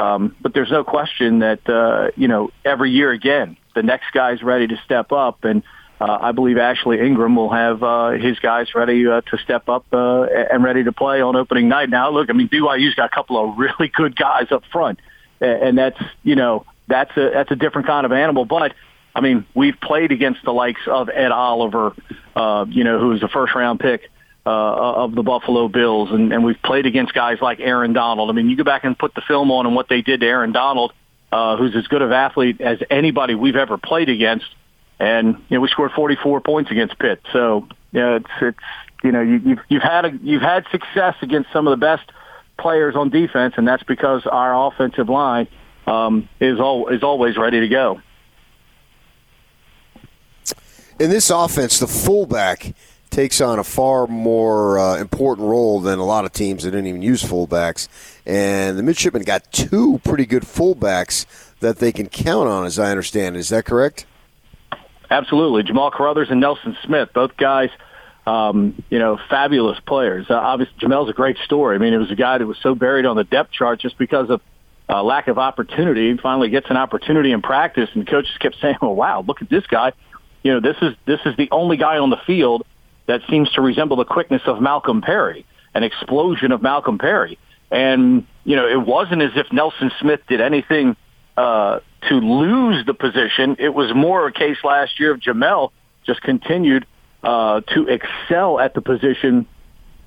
[0.00, 4.42] Um, but there's no question that uh, you know every year again the next guy's
[4.42, 5.62] ready to step up, and
[6.00, 9.84] uh, I believe Ashley Ingram will have uh, his guys ready uh, to step up
[9.92, 11.90] uh, and ready to play on opening night.
[11.90, 15.00] Now, look, I mean BYU's got a couple of really good guys up front,
[15.40, 18.74] and that's you know that's a that's a different kind of animal, but.
[19.12, 21.94] I mean, we've played against the likes of Ed Oliver,
[22.36, 24.08] uh, you know, who was a first round pick
[24.46, 24.50] uh,
[25.04, 28.30] of the Buffalo Bills, and, and we've played against guys like Aaron Donald.
[28.30, 30.26] I mean, you go back and put the film on and what they did to
[30.26, 30.92] Aaron Donald,
[31.30, 34.46] uh, who's as good of athlete as anybody we've ever played against,
[34.98, 37.20] and you know we scored 44 points against Pitt.
[37.32, 38.58] So yeah, it's it's
[39.04, 42.10] you know you, you've you've had a, you've had success against some of the best
[42.58, 45.48] players on defense, and that's because our offensive line
[45.86, 48.00] um, is all is always ready to go.
[50.98, 52.74] In this offense, the fullback
[53.20, 56.86] takes on a far more uh, important role than a lot of teams that didn't
[56.86, 57.86] even use fullbacks.
[58.24, 61.26] And the midshipmen got two pretty good fullbacks
[61.60, 63.36] that they can count on, as I understand.
[63.36, 64.06] Is that correct?
[65.10, 65.64] Absolutely.
[65.64, 67.68] Jamale Carothers and Nelson Smith, both guys,
[68.26, 70.24] um, you know, fabulous players.
[70.30, 71.76] Uh, obviously, Jamale's a great story.
[71.76, 73.98] I mean, it was a guy that was so buried on the depth chart just
[73.98, 74.40] because of
[74.88, 76.10] uh, lack of opportunity.
[76.10, 79.50] He finally gets an opportunity in practice, and coaches kept saying, "Oh, wow, look at
[79.50, 79.92] this guy."
[80.42, 82.64] You know, this is this is the only guy on the field
[83.10, 85.44] that seems to resemble the quickness of Malcolm Perry,
[85.74, 87.38] an explosion of Malcolm Perry.
[87.68, 90.96] And, you know, it wasn't as if Nelson Smith did anything
[91.36, 93.56] uh, to lose the position.
[93.58, 95.72] It was more a case last year of Jamale
[96.06, 96.86] just continued
[97.24, 99.46] uh, to excel at the position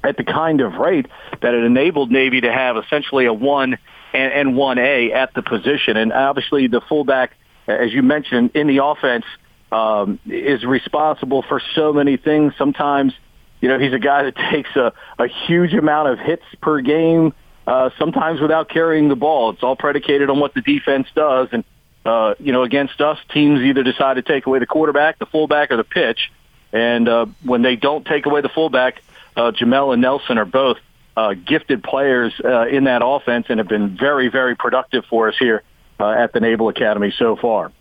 [0.01, 1.07] at the kind of rate
[1.41, 3.77] that it enabled Navy to have essentially a one
[4.13, 5.97] and, and one A at the position.
[5.97, 7.33] And obviously the fullback,
[7.67, 9.25] as you mentioned, in the offense–
[9.73, 12.53] um, is responsible for so many things.
[12.57, 13.13] Sometimes,
[13.59, 17.33] you know, he's a guy that takes a, a huge amount of hits per game,
[17.65, 19.49] uh, sometimes without carrying the ball.
[19.49, 21.49] It's all predicated on what the defense does.
[21.51, 21.63] And,
[22.05, 25.71] uh, you know, against us, teams either decide to take away the quarterback, the fullback,
[25.71, 26.31] or the pitch.
[26.71, 29.01] And uh, when they don't take away the fullback,
[29.35, 30.77] uh, Jamale and Nelson are both
[31.17, 35.35] uh, gifted players uh, in that offense and have been very, very productive for us
[35.39, 35.63] here
[35.99, 37.71] uh, at the Naval Academy so far.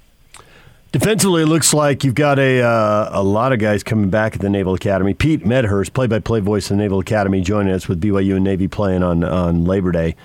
[0.92, 4.42] Defensively, it looks like you've got a uh, a lot of guys coming back at
[4.42, 5.14] the Naval Academy.
[5.14, 9.02] Pete Medhurst, play-by-play voice of the Naval Academy, joining us with BYU and Navy playing
[9.02, 10.16] on on Labor Day.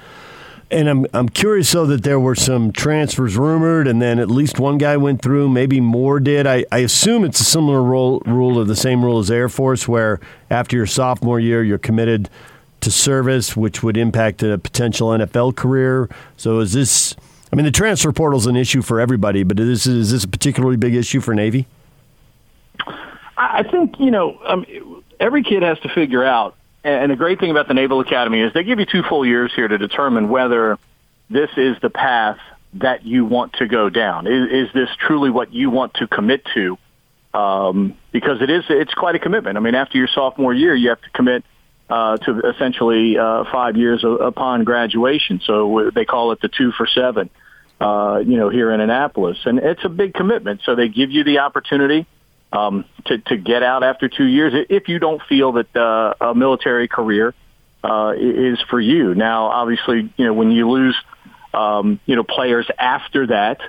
[0.69, 4.59] And I'm I'm curious though that there were some transfers rumored, and then at least
[4.59, 5.47] one guy went through.
[5.47, 6.45] Maybe more did.
[6.45, 9.87] I, I assume it's a similar rule rule of the same rule as Air Force,
[9.87, 12.29] where after your sophomore year you're committed
[12.81, 16.09] to service, which would impact a potential NFL career.
[16.35, 17.15] So is this
[17.51, 20.27] I mean, the transfer portal is an issue for everybody, but is, is this a
[20.27, 21.67] particularly big issue for Navy?
[23.37, 24.65] I think, you know, um,
[25.19, 28.53] every kid has to figure out, and the great thing about the Naval Academy is
[28.53, 30.77] they give you two full years here to determine whether
[31.29, 32.39] this is the path
[32.75, 34.27] that you want to go down.
[34.27, 36.77] Is, is this truly what you want to commit to?
[37.33, 39.57] Um, because it is, it's quite a commitment.
[39.57, 41.43] I mean, after your sophomore year, you have to commit–
[41.89, 45.41] uh, to essentially uh, five years upon graduation.
[45.45, 47.29] So they call it the two for seven,
[47.79, 49.37] uh, you know, here in Annapolis.
[49.45, 50.61] And it's a big commitment.
[50.65, 52.05] So they give you the opportunity
[52.51, 56.35] um, to to get out after two years if you don't feel that uh, a
[56.35, 57.33] military career
[57.83, 59.15] uh, is for you.
[59.15, 60.95] Now, obviously, you know when you lose,
[61.53, 63.59] um, you know, players after that.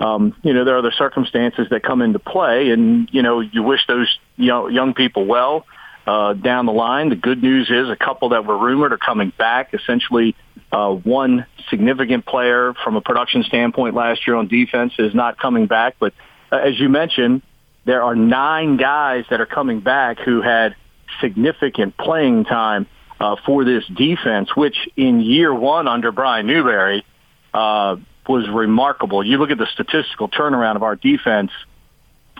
[0.00, 3.62] Um, you know, there are other circumstances that come into play, and you know, you
[3.62, 5.70] wish those young, young people well uh,
[6.06, 7.08] down the line.
[7.08, 9.74] The good news is a couple that were rumored are coming back.
[9.74, 10.34] Essentially,
[10.72, 15.66] uh, one significant player from a production standpoint last year on defense is not coming
[15.66, 15.96] back.
[16.00, 16.14] But
[16.50, 17.42] uh, as you mentioned,
[17.84, 20.74] there are nine guys that are coming back who had
[21.20, 22.86] significant playing time
[23.20, 27.04] uh, for this defense, which in year one under Brian Newberry
[27.52, 29.24] uh, was remarkable.
[29.24, 31.50] You look at the statistical turnaround of our defense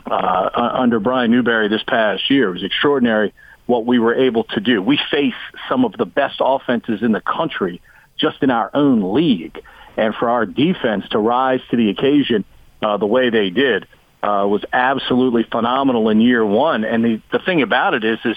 [0.07, 3.35] uh, under Brian Newberry this past year; it was extraordinary
[3.72, 4.82] what we were able to do.
[4.82, 7.80] We face some of the best offenses in the country
[8.18, 9.58] just in our own league.
[9.96, 12.44] And for our defense to rise to the occasion
[12.82, 13.87] uh, the way they did
[14.22, 16.85] uh, was absolutely phenomenal in year one.
[16.85, 18.37] And the, the thing about it is, is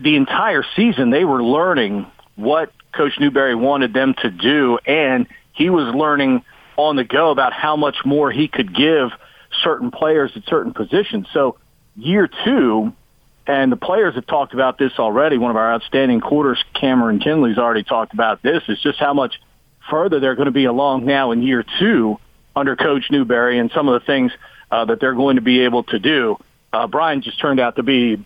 [0.00, 5.70] the entire season they were learning what Coach Newberry wanted them to do, and he
[5.70, 6.44] was learning
[6.76, 9.10] on the go about how much more he could give
[9.64, 11.26] certain players at certain positions.
[11.32, 11.58] So
[11.96, 12.92] year two,
[13.46, 15.38] and the players have talked about this already.
[15.38, 18.62] One of our outstanding quarters, Cameron Kinley's already talked about this.
[18.68, 19.40] Is just how much
[19.90, 22.18] further they're going to be along now in year two
[22.54, 24.32] under Coach Newberry and some of the things
[24.70, 26.36] uh, that they're going to be able to do.
[26.72, 28.24] Uh, Brian just turned out to be,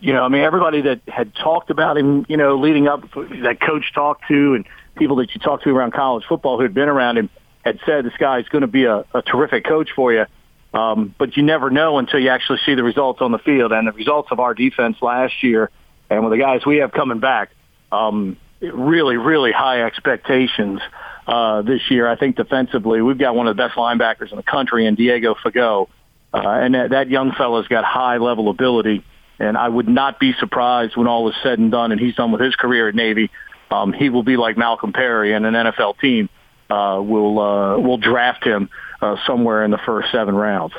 [0.00, 3.58] you know, I mean, everybody that had talked about him, you know, leading up, that
[3.60, 4.66] coach talked to, and
[4.96, 7.30] people that you talked to around college football who had been around him
[7.64, 10.24] had said this guy is going to be a, a terrific coach for you.
[10.74, 13.72] Um, but you never know until you actually see the results on the field.
[13.72, 15.70] And the results of our defense last year
[16.08, 17.50] and with the guys we have coming back,
[17.90, 20.80] um, really, really high expectations
[21.26, 22.08] uh, this year.
[22.08, 25.34] I think defensively, we've got one of the best linebackers in the country in Diego
[25.34, 25.88] Fagot.
[26.34, 29.04] Uh, and that, that young fella's got high level ability.
[29.38, 32.32] And I would not be surprised when all is said and done and he's done
[32.32, 33.30] with his career at Navy.
[33.70, 36.28] Um, he will be like Malcolm Perry and an NFL team
[36.70, 38.70] uh, will uh, will draft him
[39.02, 40.74] uh, somewhere in the first seven rounds.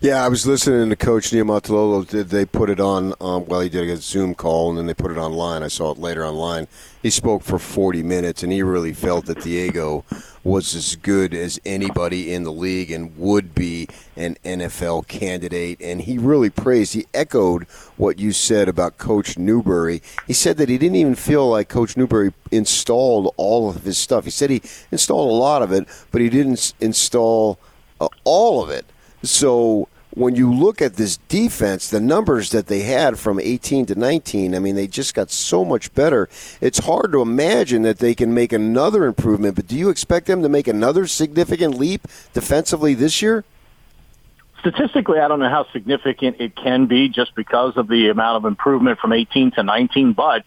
[0.00, 2.06] Yeah, I was listening to Coach Niumatalolo.
[2.06, 3.14] Did they put it on?
[3.20, 5.64] Um, well, he did a Zoom call, and then they put it online.
[5.64, 6.68] I saw it later online.
[7.02, 10.04] He spoke for 40 minutes, and he really felt that Diego
[10.48, 15.78] was as good as anybody in the league and would be an NFL candidate.
[15.78, 16.94] And he really praised.
[16.94, 17.64] He echoed
[17.98, 20.02] what you said about Coach Newberry.
[20.26, 24.24] He said that he didn't even feel like Coach Newberry installed all of his stuff.
[24.24, 27.58] He said he installed a lot of it, but he didn't install
[28.00, 28.86] uh, all of it.
[29.22, 33.94] So when you look at this defense, the numbers that they had from 18 to
[33.94, 36.28] 19, I mean, they just got so much better.
[36.60, 40.42] It's hard to imagine that they can make another improvement, but do you expect them
[40.42, 43.44] to make another significant leap defensively this year?
[44.60, 48.48] Statistically, I don't know how significant it can be just because of the amount of
[48.48, 50.44] improvement from 18 to 19, but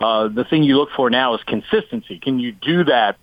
[0.00, 2.18] uh, the thing you look for now is consistency.
[2.18, 3.16] Can you do that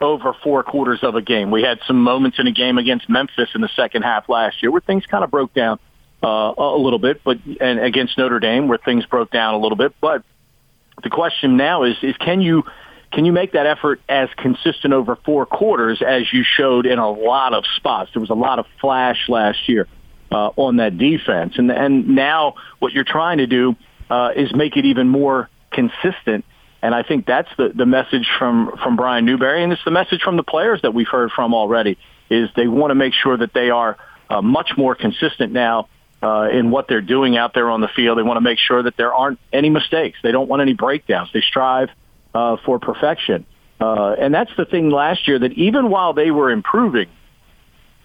[0.00, 1.50] over four quarters of a game.
[1.50, 4.70] We had some moments in a game against Memphis in the second half last year
[4.70, 5.78] where things kind of broke down
[6.22, 9.76] uh, a little bit, but and against Notre Dame where things broke down a little
[9.76, 9.94] bit.
[10.00, 10.22] But
[11.02, 12.64] the question now is is can you
[13.12, 17.10] can you make that effort as consistent over four quarters as you showed in a
[17.10, 18.10] lot of spots?
[18.12, 19.86] There was a lot of flash last year
[20.30, 23.76] uh, on that defense, and and now what you're trying to do
[24.10, 26.44] uh, is make it even more consistent
[26.86, 30.22] and I think that's the, the message from, from Brian Newberry, and it's the message
[30.22, 31.98] from the players that we've heard from already,
[32.30, 33.98] is they want to make sure that they are
[34.30, 35.88] uh, much more consistent now
[36.22, 38.18] uh, in what they're doing out there on the field.
[38.18, 40.20] They want to make sure that there aren't any mistakes.
[40.22, 41.28] They don't want any breakdowns.
[41.34, 41.88] They strive
[42.32, 43.46] uh, for perfection.
[43.80, 47.08] Uh, and that's the thing last year that even while they were improving,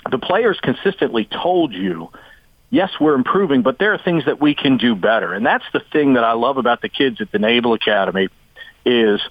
[0.10, 2.10] the players consistently told you,
[2.72, 5.36] yes, we're improving, but there are things that we can do better.
[5.36, 8.30] And that's the thing that I love about the kids at the Naval Academy
[8.86, 9.22] is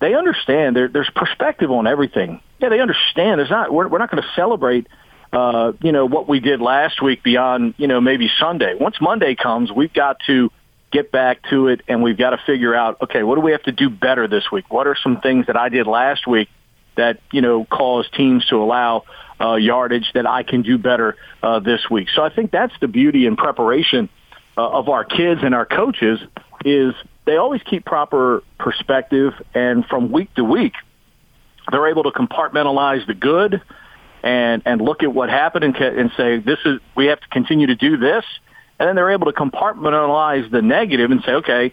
[0.00, 2.40] they understand there, there's perspective on everything.
[2.60, 3.38] Yeah, they understand.
[3.38, 4.86] There's not we're, we're not going to celebrate
[5.32, 8.74] uh, you know what we did last week beyond you know maybe Sunday.
[8.74, 10.50] Once Monday comes, we've got to
[10.92, 13.62] get back to it and we've got to figure out okay, what do we have
[13.64, 14.64] to do better this week?
[14.70, 16.48] What are some things that I did last week
[16.96, 19.04] that you know caused teams to allow
[19.40, 22.08] uh, yardage that I can do better uh, this week?
[22.14, 24.08] So I think that's the beauty and preparation
[24.56, 26.20] uh, of our kids and our coaches
[26.64, 26.94] is
[27.26, 30.74] they always keep proper perspective, and from week to week,
[31.70, 33.62] they're able to compartmentalize the good
[34.22, 37.66] and and look at what happened and, and say this is we have to continue
[37.68, 38.24] to do this,
[38.78, 41.72] and then they're able to compartmentalize the negative and say, okay,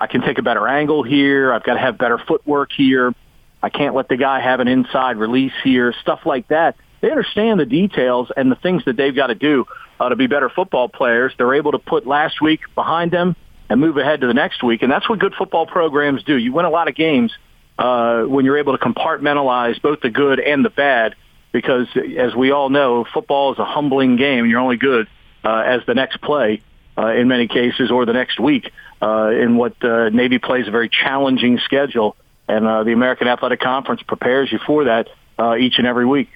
[0.00, 1.52] I can take a better angle here.
[1.52, 3.14] I've got to have better footwork here.
[3.62, 5.94] I can't let the guy have an inside release here.
[6.02, 9.66] Stuff like that they understand the details and the things that they've got to do
[10.00, 11.32] uh, to be better football players.
[11.36, 13.36] They're able to put last week behind them
[13.68, 16.36] and move ahead to the next week, and that's what good football programs do.
[16.36, 17.32] You win a lot of games
[17.78, 21.14] uh, when you're able to compartmentalize both the good and the bad,
[21.52, 21.86] because
[22.18, 24.46] as we all know, football is a humbling game.
[24.48, 25.08] You're only good
[25.44, 26.60] uh, as the next play
[26.96, 28.70] uh, in many cases, or the next week.
[29.00, 32.14] Uh, in what uh, Navy plays a very challenging schedule,
[32.46, 35.08] and uh, the American Athletic Conference prepares you for that
[35.40, 36.28] uh, each and every week.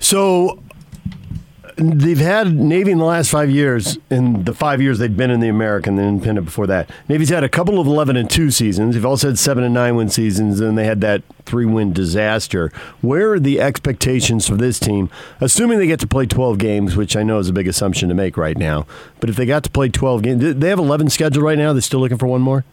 [0.00, 0.62] So
[1.80, 5.40] they've had Navy in the last five years, in the five years they've been in
[5.40, 6.90] the American, the independent before that.
[7.08, 8.94] Navy's had a couple of 11 and 2 seasons.
[8.94, 12.70] They've also had 7 and 9 win seasons, and they had that three win disaster.
[13.00, 15.08] Where are the expectations for this team,
[15.40, 18.14] assuming they get to play 12 games, which I know is a big assumption to
[18.14, 18.86] make right now?
[19.18, 21.72] But if they got to play 12 games, they have 11 scheduled right now.
[21.72, 22.64] They're still looking for one more?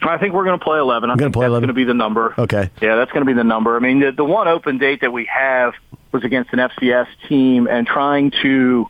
[0.00, 1.10] I think we're going to play 11.
[1.10, 1.62] I'm Gonna think play that's 11?
[1.66, 2.32] going to be the number.
[2.38, 2.70] Okay.
[2.80, 3.74] Yeah, that's going to be the number.
[3.76, 5.74] I mean, the, the one open date that we have
[6.12, 8.86] was against an FCS team, and trying to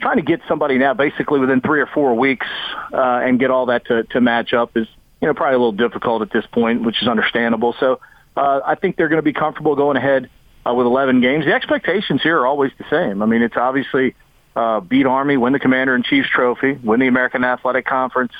[0.00, 2.46] trying to get somebody now basically within three or four weeks
[2.92, 4.86] uh, and get all that to, to match up is
[5.20, 7.74] you know probably a little difficult at this point, which is understandable.
[7.80, 8.00] So
[8.36, 10.30] uh, I think they're going to be comfortable going ahead
[10.64, 11.44] uh, with 11 games.
[11.44, 13.22] The expectations here are always the same.
[13.22, 14.14] I mean, it's obviously
[14.54, 18.32] uh, beat Army, win the Commander in Chiefs Trophy, win the American Athletic Conference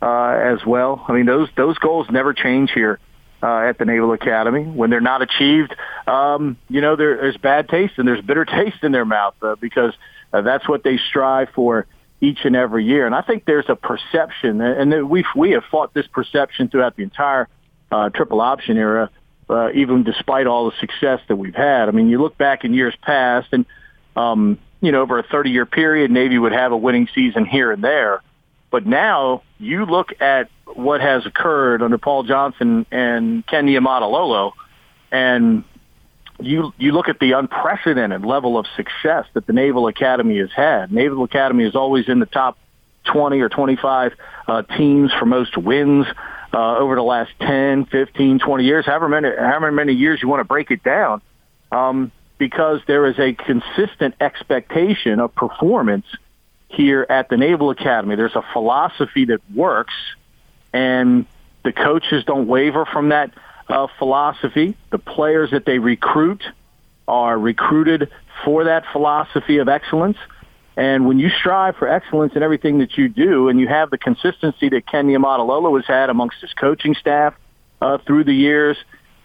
[0.00, 1.04] uh, as well.
[1.08, 2.98] I mean, those those goals never change here
[3.42, 4.62] uh, at the Naval Academy.
[4.62, 5.74] When they're not achieved,
[6.06, 9.56] um, you know, there, there's bad taste and there's bitter taste in their mouth uh,
[9.56, 9.94] because
[10.32, 11.86] uh, that's what they strive for
[12.20, 13.04] each and every year.
[13.04, 17.02] And I think there's a perception, and we we have fought this perception throughout the
[17.02, 17.48] entire
[17.90, 19.10] uh, triple option era,
[19.50, 21.88] uh, even despite all the success that we've had.
[21.88, 23.66] I mean, you look back in years past, and
[24.14, 27.72] um, you know, over a 30 year period, Navy would have a winning season here
[27.72, 28.22] and there.
[28.72, 34.52] But now you look at what has occurred under Paul Johnson and Ken Niumatalolo,
[35.12, 35.62] and
[36.40, 40.90] you you look at the unprecedented level of success that the Naval Academy has had.
[40.90, 42.58] Naval Academy is always in the top
[43.04, 44.12] 20 or 25
[44.48, 46.06] uh, teams for most wins
[46.54, 50.40] uh, over the last 10, 15, 20 years, however many, however many years you want
[50.40, 51.20] to break it down,
[51.70, 56.06] um, because there is a consistent expectation of performance
[56.72, 58.16] here at the Naval Academy.
[58.16, 59.94] There's a philosophy that works,
[60.72, 61.26] and
[61.64, 63.32] the coaches don't waver from that
[63.68, 64.76] uh, philosophy.
[64.90, 66.42] The players that they recruit
[67.06, 68.10] are recruited
[68.44, 70.18] for that philosophy of excellence.
[70.76, 73.98] And when you strive for excellence in everything that you do, and you have the
[73.98, 77.34] consistency that Ken Niumatalolo has had amongst his coaching staff
[77.80, 78.76] uh, through the years,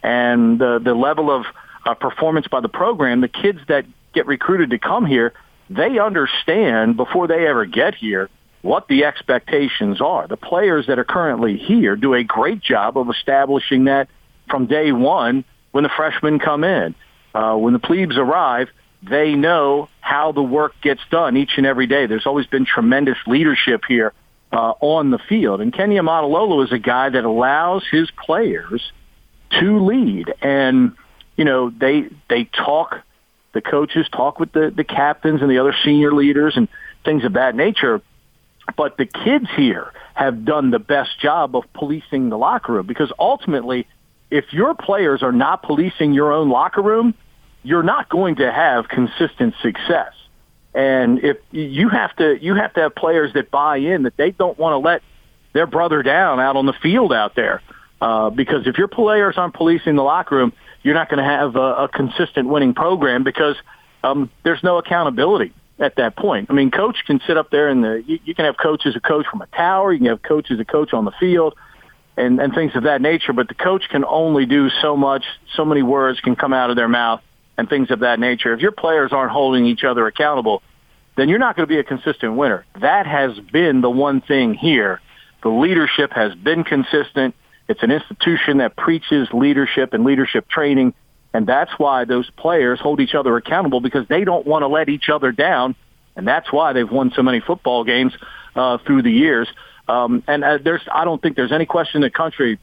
[0.03, 1.45] and the the level of
[1.85, 5.33] uh, performance by the program, the kids that get recruited to come here,
[5.69, 8.29] they understand before they ever get here
[8.61, 10.27] what the expectations are.
[10.27, 14.09] The players that are currently here do a great job of establishing that
[14.49, 16.95] from day one when the freshmen come in.
[17.33, 18.69] Uh, when the plebes arrive,
[19.03, 22.07] they know how the work gets done each and every day.
[22.07, 24.13] There's always been tremendous leadership here
[24.51, 25.61] uh, on the field.
[25.61, 28.91] And Ken Niumatalolo is a guy that allows his players
[29.59, 30.33] to lead.
[30.41, 30.93] And,
[31.35, 33.01] you know, they, they talk,
[33.53, 36.67] the coaches talk with the, the captains and the other senior leaders and
[37.03, 38.01] things of that nature.
[38.75, 43.11] But the kids here have done the best job of policing the locker room because
[43.17, 43.87] ultimately,
[44.29, 47.13] if your players are not policing your own locker room,
[47.63, 50.13] you're not going to have consistent success.
[50.73, 54.31] And if you have to, you have to have players that buy in that they
[54.31, 55.01] don't want to let
[55.53, 57.61] their brother down out on the field out there.
[57.99, 60.53] Uh, because if your players aren't policing the locker room,
[60.83, 63.55] you're not going to have a, a consistent winning program because
[64.03, 66.47] um, there's no accountability at that point.
[66.49, 68.99] I mean, coach can sit up there and the, you, you can have coaches a
[68.99, 71.55] coach from a tower, you can have coaches a coach on the field,
[72.15, 73.33] and and things of that nature.
[73.33, 75.23] But the coach can only do so much.
[75.55, 77.21] So many words can come out of their mouth
[77.57, 78.53] and things of that nature.
[78.53, 80.61] If your players aren't holding each other accountable,
[81.15, 82.65] then you're not going to be a consistent winner.
[82.79, 85.01] That has been the one thing here.
[85.43, 87.35] The leadership has been consistent.
[87.67, 90.93] It's an institution that preaches leadership and leadership training.
[91.33, 94.89] And that's why those players hold each other accountable because they don't want to let
[94.89, 95.75] each other down.
[96.15, 98.13] And that's why they've won so many football games
[98.55, 99.47] uh, through the years.
[99.87, 102.59] Um, and uh, there's, I don't think there's any question in the country.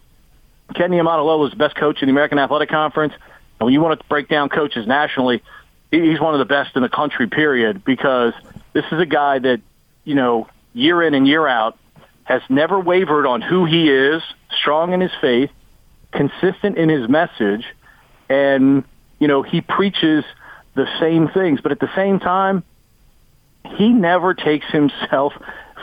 [0.74, 3.12] Ken Niumatalolo is the best coach in the American Athletic Conference.
[3.12, 5.42] And when you want to break down coaches nationally,
[5.90, 8.32] he's one of the best in the country, period, because
[8.72, 9.60] this is a guy that,
[10.04, 11.78] you know, year in and year out
[12.24, 14.22] has never wavered on who he is,
[14.60, 15.50] strong in his faith,
[16.12, 17.64] consistent in his message,
[18.28, 18.84] and,
[19.18, 20.24] you know, he preaches
[20.74, 21.60] the same things.
[21.60, 22.64] But at the same time,
[23.76, 25.32] he never takes himself,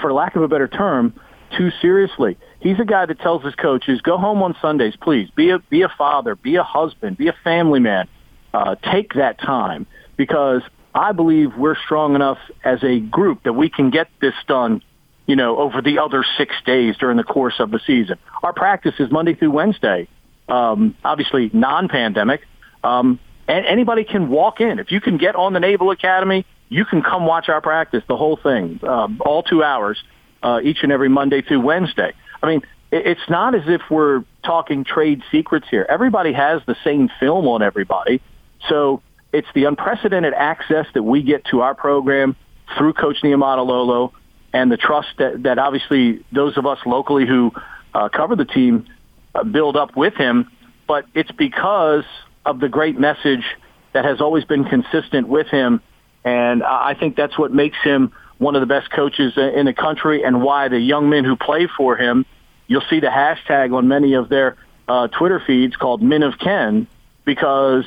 [0.01, 1.13] for lack of a better term,
[1.57, 2.37] too seriously.
[2.59, 5.29] He's a guy that tells his coaches, go home on Sundays, please.
[5.35, 8.07] Be a, be a father, be a husband, be a family man.
[8.53, 9.85] uh, take that time
[10.17, 10.61] because
[10.93, 14.83] I believe we're strong enough as a group that we can get this done,
[15.32, 18.17] you know, over the other six days during the course of the season.
[18.43, 20.09] Our practice is Monday through Wednesday,
[20.49, 22.41] um, obviously non-pandemic.
[22.84, 23.17] Um,
[23.47, 24.77] and anybody can walk in.
[24.77, 28.17] If you can get on the Naval Academy, you can come watch our practice, the
[28.17, 30.03] whole thing, uh, all two hours,
[30.43, 32.11] uh, each and every Monday through Wednesday.
[32.43, 32.61] I mean,
[32.91, 35.86] it's not as if we're talking trade secrets here.
[35.88, 38.19] Everybody has the same film on everybody.
[38.67, 39.01] So
[39.32, 42.36] it's the unprecedented access that we get to our program
[42.77, 44.11] through Coach Niumatalolo
[44.53, 47.51] and the trust that, that obviously those of us locally who
[47.93, 48.85] uh, cover the team
[49.33, 50.49] uh, build up with him.
[50.87, 52.03] But it's because
[52.45, 53.45] of the great message
[53.93, 55.81] that has always been consistent with him.
[56.23, 60.23] And I think that's what makes him one of the best coaches in the country
[60.23, 62.25] and why the young men who play for him,
[62.67, 66.87] you'll see the hashtag on many of their uh, Twitter feeds called Men of Ken
[67.23, 67.85] because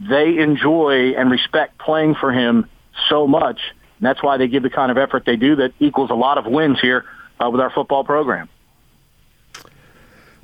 [0.00, 2.68] they enjoy and respect playing for him
[3.08, 3.60] so much.
[4.02, 6.36] And that's why they give the kind of effort they do that equals a lot
[6.36, 7.04] of wins here
[7.38, 8.48] uh, with our football program.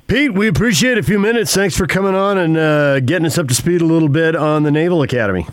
[0.07, 1.53] Pete, we appreciate a few minutes.
[1.53, 4.63] Thanks for coming on and uh, getting us up to speed a little bit on
[4.63, 5.45] the Naval Academy.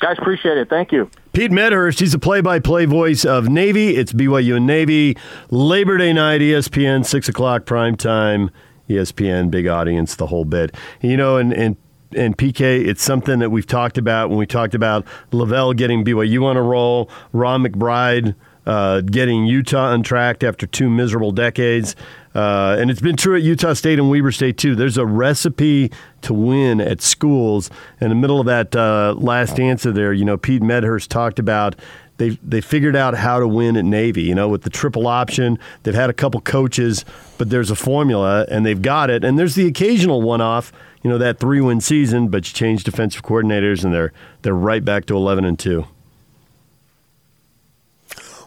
[0.00, 0.68] Guys, appreciate it.
[0.68, 1.08] Thank you.
[1.32, 3.94] Pete Medhurst, he's the play-by-play voice of Navy.
[3.94, 5.16] It's BYU and Navy.
[5.50, 8.50] Labor Day night, ESPN, 6 o'clock prime time.
[8.88, 10.74] ESPN, big audience, the whole bit.
[11.00, 11.76] You know, and, and
[12.16, 16.44] and PK, it's something that we've talked about when we talked about LaVell getting BYU
[16.44, 18.34] on a roll, Ron McBride
[18.66, 21.96] uh, getting Utah untracked after two miserable decades.
[22.34, 24.74] Uh, and it's been true at Utah State and Weber State too.
[24.74, 25.90] There's a recipe
[26.22, 27.70] to win at schools.
[28.00, 31.76] In the middle of that uh, last answer there, you know, Pete Medhurst talked about
[32.18, 34.22] they they figured out how to win at Navy.
[34.22, 37.04] You know, with the triple option, they've had a couple coaches,
[37.36, 39.24] but there's a formula and they've got it.
[39.24, 40.72] And there's the occasional one off.
[41.02, 44.84] You know, that three win season, but you change defensive coordinators and they're they're right
[44.84, 45.86] back to eleven and two.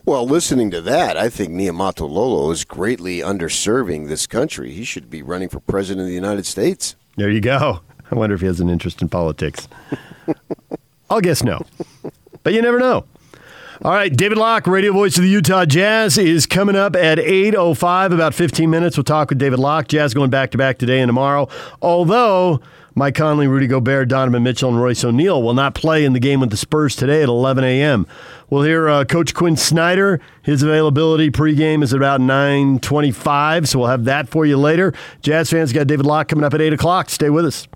[0.06, 4.72] Well, listening to that, I think Niumatalolo is greatly underserving this country.
[4.72, 6.96] He should be running for president of the United States.
[7.16, 7.82] There you go.
[8.12, 9.68] I wonder if he has an interest in politics.
[11.10, 11.60] I'll guess no.
[12.44, 13.06] But you never know.
[13.84, 18.14] All right, David Locke, radio voice of the Utah Jazz, is coming up at 8.05,
[18.14, 18.96] about 15 minutes.
[18.96, 19.90] We'll talk with David Locke.
[19.90, 21.50] Jazz going back to back today and tomorrow.
[21.82, 22.62] Although
[22.96, 26.40] Mike Conley, Rudy Gobert, Donovan Mitchell, and Royce O'Neale will not play in the game
[26.40, 28.08] with the Spurs today at 11 a.m.
[28.50, 30.22] We'll hear uh, Coach Quin Snyder.
[30.42, 34.94] His availability pregame is about 9.25, so we'll have that for you later.
[35.22, 37.10] Jazz fans got David Locke coming up at 8 o'clock.
[37.10, 37.68] Stay with us.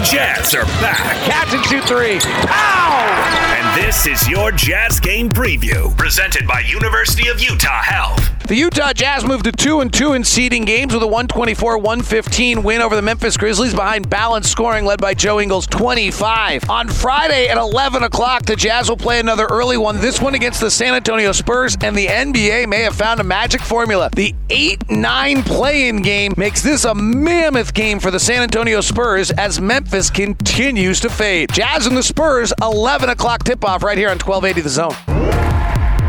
[0.00, 0.34] Three, two, one.
[0.34, 1.16] The Utah Jazz are back.
[1.24, 2.18] Catch and shoot three.
[2.48, 3.56] Ow!
[3.56, 8.29] And this is your Jazz Game Preview, presented by University of Utah Health.
[8.46, 12.80] The Utah Jazz moved to 2 and 2 in seeding games with a 124-115 win
[12.80, 16.68] over the Memphis Grizzlies behind balanced scoring led by Joe Ingles 25.
[16.68, 20.60] On Friday at 11 o'clock, the Jazz will play another early one, this one against
[20.60, 24.10] the San Antonio Spurs, and the NBA may have found a magic formula.
[24.16, 29.60] The 8-9 play-in game makes this a mammoth game for the San Antonio Spurs as
[29.60, 31.52] Memphis continues to fade.
[31.52, 35.49] Jazz and the Spurs, 11 o'clock tip-off right here on 1280 The Zone.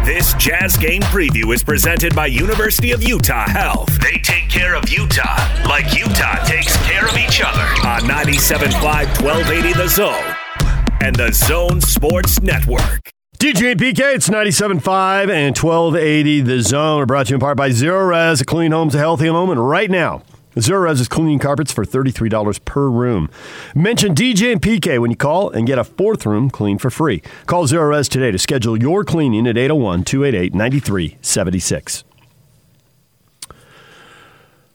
[0.05, 3.87] This Jazz Game Preview is presented by University of Utah Health.
[3.99, 5.37] They take care of Utah
[5.69, 8.81] like Utah takes care of each other on 97.5
[9.21, 10.35] 1280 The Zone
[11.01, 13.11] and the Zone Sports Network.
[13.37, 17.57] DJ and PK, it's 97.5 and 1280 The Zone are brought to you in part
[17.57, 19.51] by Zerorez, a clean home's a healthy home.
[19.51, 20.23] And right now,
[20.55, 23.29] Res is cleaning carpets for $33 per room.
[23.73, 27.21] Mention DJ and PK when you call and get a fourth room clean for free.
[27.45, 32.03] Call Res today to schedule your cleaning at 801 288 9376.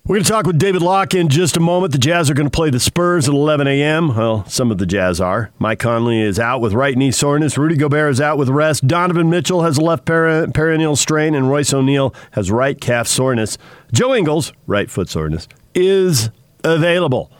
[0.06, 1.90] We're going to talk with David Locke in just a moment.
[1.90, 4.14] The Jazz are going to play the Spurs at 11 a.m.
[4.14, 5.50] Well, some of the Jazz are.
[5.58, 7.58] Mike Conley is out with right knee soreness.
[7.58, 8.86] Rudy Gobert is out with rest.
[8.86, 13.58] Donovan Mitchell has a left peri- peroneal strain, and Royce O'Neale has right calf soreness.
[13.92, 16.30] Joe Ingles, right foot soreness, is
[16.64, 17.30] available.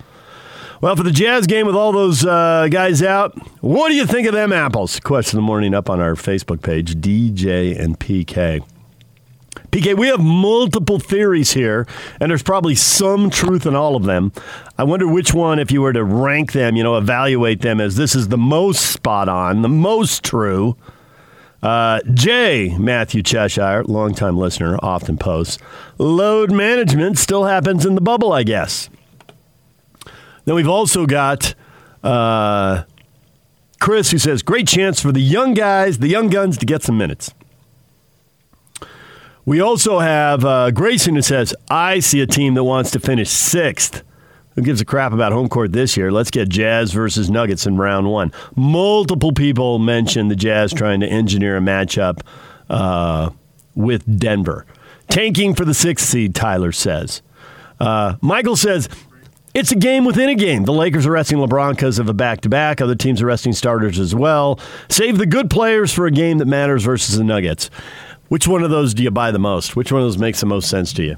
[0.80, 4.28] Well, for the Jazz game with all those uh, guys out, what do you think
[4.28, 5.00] of them apples?
[5.00, 8.62] Question of the morning up on our Facebook page, DJ and PK.
[9.70, 11.86] PK, we have multiple theories here,
[12.20, 14.32] and there's probably some truth in all of them.
[14.78, 17.96] I wonder which one, if you were to rank them, you know, evaluate them as
[17.96, 20.76] this is the most spot on, the most true.
[21.62, 22.76] Uh, J.
[22.78, 25.58] Matthew Cheshire, longtime listener, often posts.
[25.98, 28.88] Load management still happens in the bubble, I guess.
[30.44, 31.54] Then we've also got
[32.04, 32.84] uh,
[33.80, 36.96] Chris, who says, great chance for the young guys, the young guns, to get some
[36.96, 37.34] minutes.
[39.44, 43.30] We also have uh, Grayson who says, I see a team that wants to finish
[43.30, 44.02] sixth.
[44.56, 46.10] Who gives a crap about home court this year?
[46.10, 48.32] Let's get Jazz versus Nuggets in round one.
[48.56, 52.20] Multiple people mentioned the Jazz trying to engineer a matchup
[52.70, 53.30] uh,
[53.74, 54.64] with Denver.
[55.08, 57.20] Tanking for the sixth seed, Tyler says.
[57.78, 58.88] Uh, Michael says,
[59.52, 60.64] it's a game within a game.
[60.64, 62.80] The Lakers are resting LeBron because of a back to back.
[62.80, 64.58] Other teams are resting starters as well.
[64.88, 67.68] Save the good players for a game that matters versus the Nuggets.
[68.28, 69.76] Which one of those do you buy the most?
[69.76, 71.16] Which one of those makes the most sense to you?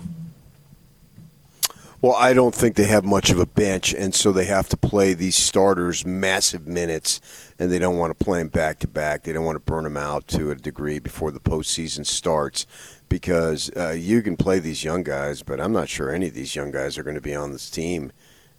[2.01, 4.77] Well, I don't think they have much of a bench, and so they have to
[4.77, 7.21] play these starters massive minutes,
[7.59, 9.25] and they don't want to play them back to back.
[9.25, 12.67] They don't want to burn them out to a degree before the postseason starts
[13.09, 16.55] because uh, you can play these young guys, but I'm not sure any of these
[16.55, 18.13] young guys are going to be on this team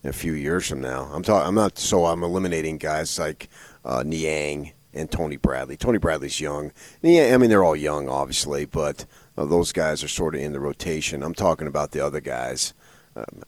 [0.03, 1.09] a few years from now.
[1.13, 1.23] I'm.
[1.29, 1.77] I'm not.
[1.77, 3.47] So I'm eliminating guys like
[3.85, 5.77] uh, Niang and Tony Bradley.
[5.77, 6.73] Tony Bradley's young.
[7.01, 9.05] I mean they're all young, obviously, but
[9.37, 11.23] uh, those guys are sort of in the rotation.
[11.23, 12.73] I'm talking about the other guys.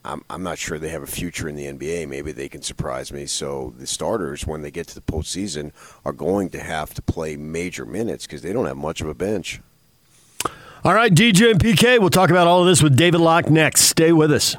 [0.04, 2.08] I'm, I'm not sure they have a future in the NBA.
[2.08, 3.26] Maybe they can surprise me.
[3.26, 5.72] So the starters, when they get to the postseason,
[6.06, 9.14] are going to have to play major minutes because they don't have much of a
[9.14, 9.62] bench.
[10.84, 13.82] All right, DJ and PK, we'll talk about all of this with David Locke next.
[13.82, 14.56] Stay with us.